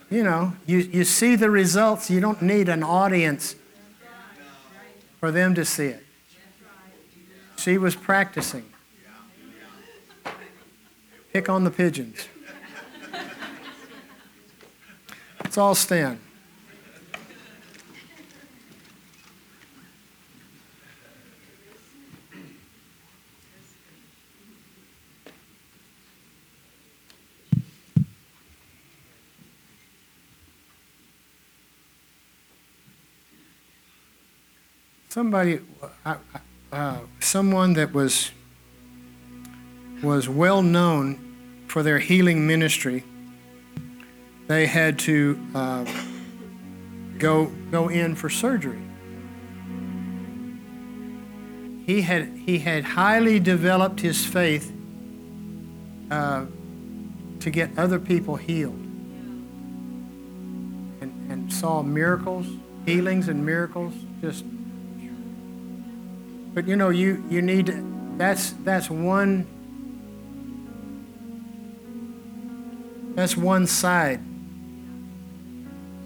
You 0.10 0.24
know, 0.24 0.53
you, 0.66 0.78
you 0.78 1.03
see 1.03 1.36
the 1.36 1.49
results. 1.49 2.10
You 2.10 2.20
don't 2.20 2.41
need 2.41 2.70
an 2.70 2.84
audience 2.84 3.56
for 5.20 5.32
them 5.32 5.56
to 5.56 5.66
see 5.66 5.88
it. 5.88 6.06
She 7.58 7.78
was 7.78 7.95
practicing. 7.95 8.66
Pick 11.34 11.49
on 11.49 11.64
the 11.64 11.72
pigeons. 11.72 12.28
Let's 15.43 15.58
all 15.58 15.76
stand. 15.76 16.20
Somebody, 35.16 35.59
uh, 36.05 36.16
uh, 36.74 36.97
someone 37.22 37.72
that 37.76 37.93
was 37.93 38.32
was 40.03 40.28
well 40.28 40.61
known 40.61 41.63
for 41.70 41.84
their 41.84 41.99
healing 41.99 42.45
ministry. 42.45 43.05
They 44.47 44.66
had 44.66 44.99
to 45.07 45.39
uh, 45.55 45.86
go 47.18 47.45
go 47.72 47.88
in 47.88 48.16
for 48.16 48.30
surgery. 48.30 48.82
He 51.86 52.01
had 52.01 52.28
he 52.45 52.59
had 52.59 52.84
highly 52.84 53.39
developed 53.39 54.01
his 54.01 54.26
faith 54.26 54.74
uh, 56.11 56.45
to 57.39 57.49
get 57.49 57.70
other 57.80 57.99
people 57.99 58.36
healed, 58.36 58.84
and 60.99 61.32
and 61.32 61.53
saw 61.53 61.82
miracles, 61.84 62.47
healings, 62.86 63.30
and 63.30 63.45
miracles 63.45 63.93
just 64.20 64.43
but 66.56 66.68
you 66.68 66.78
know, 66.78 66.89
you, 66.89 67.24
you 67.30 67.41
need 67.41 67.72
that's 68.18 68.51
that's 68.64 68.89
one 68.89 69.45
that's 73.14 73.36
one 73.36 73.68
side. 73.68 74.22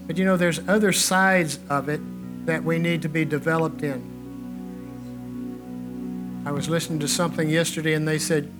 But 0.08 0.18
you 0.18 0.24
know, 0.24 0.36
there's 0.36 0.58
other 0.68 0.92
sides 0.92 1.60
of 1.70 1.88
it 1.88 2.00
that 2.46 2.64
we 2.64 2.80
need 2.80 3.02
to 3.02 3.08
be 3.08 3.24
developed 3.24 3.82
in. 3.82 4.10
I 6.44 6.50
was 6.50 6.68
listening 6.68 6.98
to 7.00 7.08
something 7.08 7.48
yesterday, 7.48 7.94
and 7.94 8.08
they 8.08 8.18
said, 8.18 8.52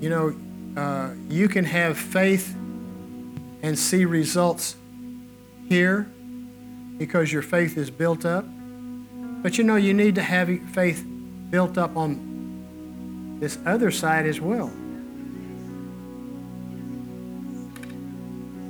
you 0.00 0.08
know, 0.08 0.34
uh, 0.80 1.10
you 1.28 1.48
can 1.48 1.66
have 1.66 1.98
faith 1.98 2.54
and 3.62 3.78
see 3.78 4.06
results 4.06 4.76
here 5.68 6.10
because 6.96 7.30
your 7.30 7.42
faith 7.42 7.76
is 7.76 7.90
built 7.90 8.24
up. 8.24 8.46
But 9.48 9.56
you 9.56 9.64
know, 9.64 9.76
you 9.76 9.94
need 9.94 10.16
to 10.16 10.22
have 10.22 10.50
faith 10.72 11.06
built 11.48 11.78
up 11.78 11.96
on 11.96 13.38
this 13.40 13.56
other 13.64 13.90
side 13.90 14.26
as 14.26 14.42
well. 14.42 14.68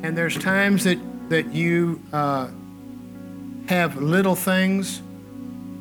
And 0.05 0.17
there's 0.17 0.39
times 0.39 0.85
that, 0.85 1.01
that 1.31 1.53
you 1.53 2.01
uh, 2.13 2.51
have 3.67 4.01
little 4.01 4.37
things, 4.37 5.01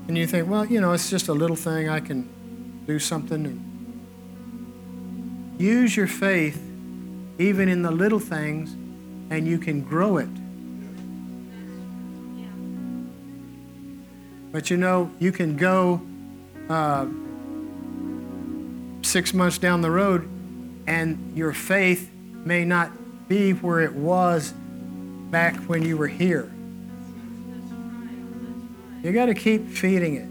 and 0.07 0.17
you 0.17 0.25
think, 0.25 0.49
well, 0.49 0.65
you 0.65 0.81
know, 0.81 0.93
it's 0.93 1.11
just 1.11 1.27
a 1.27 1.33
little 1.33 1.55
thing. 1.55 1.89
I 1.89 1.99
can 1.99 2.83
do 2.87 2.97
something. 2.97 3.45
And 3.45 3.61
use 5.61 5.95
your 5.95 6.07
faith 6.07 6.59
even 7.37 7.69
in 7.69 7.83
the 7.83 7.91
little 7.91 8.17
things, 8.19 8.73
and 9.29 9.47
you 9.47 9.59
can 9.59 9.83
grow 9.83 10.17
it. 10.17 10.46
But 14.51 14.69
you 14.69 14.77
know, 14.77 15.11
you 15.19 15.31
can 15.31 15.57
go 15.57 16.01
uh, 16.69 17.05
six 19.01 19.33
months 19.33 19.57
down 19.57 19.81
the 19.81 19.91
road 19.91 20.27
and 20.87 21.37
your 21.37 21.53
faith 21.53 22.09
may 22.45 22.63
not 22.63 22.91
be 23.27 23.51
where 23.51 23.81
it 23.81 23.93
was 23.93 24.53
back 25.31 25.55
when 25.67 25.83
you 25.83 25.97
were 25.97 26.07
here. 26.07 26.51
You 29.03 29.11
got 29.13 29.27
to 29.27 29.33
keep 29.33 29.67
feeding 29.67 30.15
it. 30.15 30.27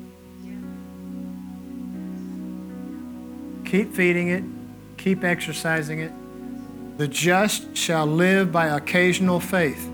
Keep 3.67 3.95
feeding 3.95 4.29
it, 4.29 4.45
keep 4.97 5.25
exercising 5.25 5.99
it. 6.01 6.13
The 6.99 7.09
just 7.09 7.77
shall 7.77 8.07
live 8.07 8.53
by 8.53 8.69
occasional 8.69 9.41
faith. 9.41 9.91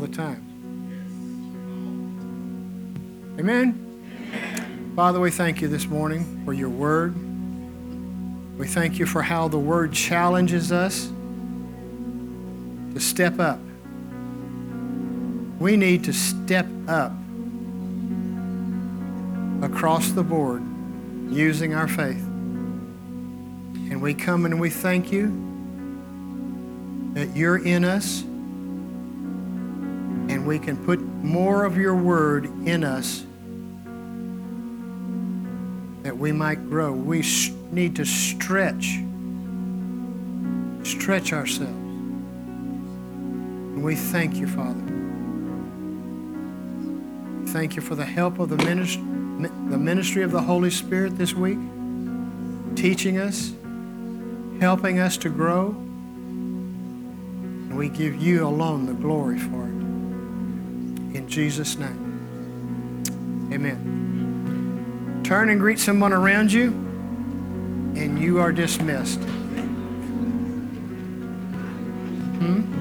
The 0.00 0.08
time. 0.08 0.46
Amen? 3.38 4.92
Father, 4.96 5.20
we 5.20 5.30
thank 5.30 5.60
you 5.60 5.68
this 5.68 5.86
morning 5.86 6.42
for 6.44 6.52
your 6.52 6.68
word. 6.68 7.14
We 8.58 8.66
thank 8.66 8.98
you 8.98 9.06
for 9.06 9.22
how 9.22 9.48
the 9.48 9.58
word 9.58 9.92
challenges 9.92 10.72
us 10.72 11.10
to 12.92 13.00
step 13.00 13.38
up. 13.38 13.58
We 15.58 15.76
need 15.76 16.04
to 16.04 16.12
step 16.12 16.66
up 16.88 17.12
across 19.62 20.10
the 20.10 20.22
board 20.22 20.62
using 21.30 21.74
our 21.74 21.88
faith. 21.88 22.26
And 23.90 24.02
we 24.02 24.14
come 24.14 24.44
and 24.44 24.60
we 24.60 24.70
thank 24.70 25.12
you 25.12 25.28
that 27.14 27.36
you're 27.36 27.64
in 27.64 27.84
us 27.84 28.24
and 30.40 30.48
we 30.48 30.58
can 30.58 30.82
put 30.86 30.98
more 31.02 31.66
of 31.66 31.76
your 31.76 31.94
word 31.94 32.46
in 32.66 32.82
us 32.82 33.26
that 36.02 36.16
we 36.16 36.32
might 36.32 36.66
grow. 36.70 36.92
We 36.92 37.22
need 37.70 37.94
to 37.96 38.06
stretch, 38.06 39.00
stretch 40.82 41.34
ourselves. 41.34 41.74
And 43.74 43.84
we 43.84 43.94
thank 43.94 44.36
you, 44.36 44.46
Father. 44.46 44.80
Thank 47.52 47.76
you 47.76 47.82
for 47.82 47.94
the 47.94 48.06
help 48.06 48.38
of 48.38 48.48
the 48.48 48.56
the 48.56 49.78
ministry 49.78 50.22
of 50.22 50.30
the 50.30 50.40
Holy 50.40 50.70
Spirit 50.70 51.18
this 51.18 51.34
week, 51.34 51.58
teaching 52.76 53.18
us, 53.18 53.52
helping 54.58 55.00
us 55.00 55.18
to 55.18 55.28
grow. 55.28 55.66
And 57.66 57.76
we 57.76 57.90
give 57.90 58.16
you 58.16 58.46
alone 58.46 58.86
the 58.86 58.94
glory 58.94 59.38
for 59.38 59.68
it. 59.68 59.79
In 61.14 61.26
Jesus' 61.28 61.76
name. 61.76 63.02
Amen. 63.52 65.20
Turn 65.24 65.50
and 65.50 65.60
greet 65.60 65.78
someone 65.78 66.12
around 66.12 66.52
you, 66.52 66.68
and 67.96 68.18
you 68.18 68.38
are 68.38 68.52
dismissed. 68.52 69.20
Hmm? 72.38 72.79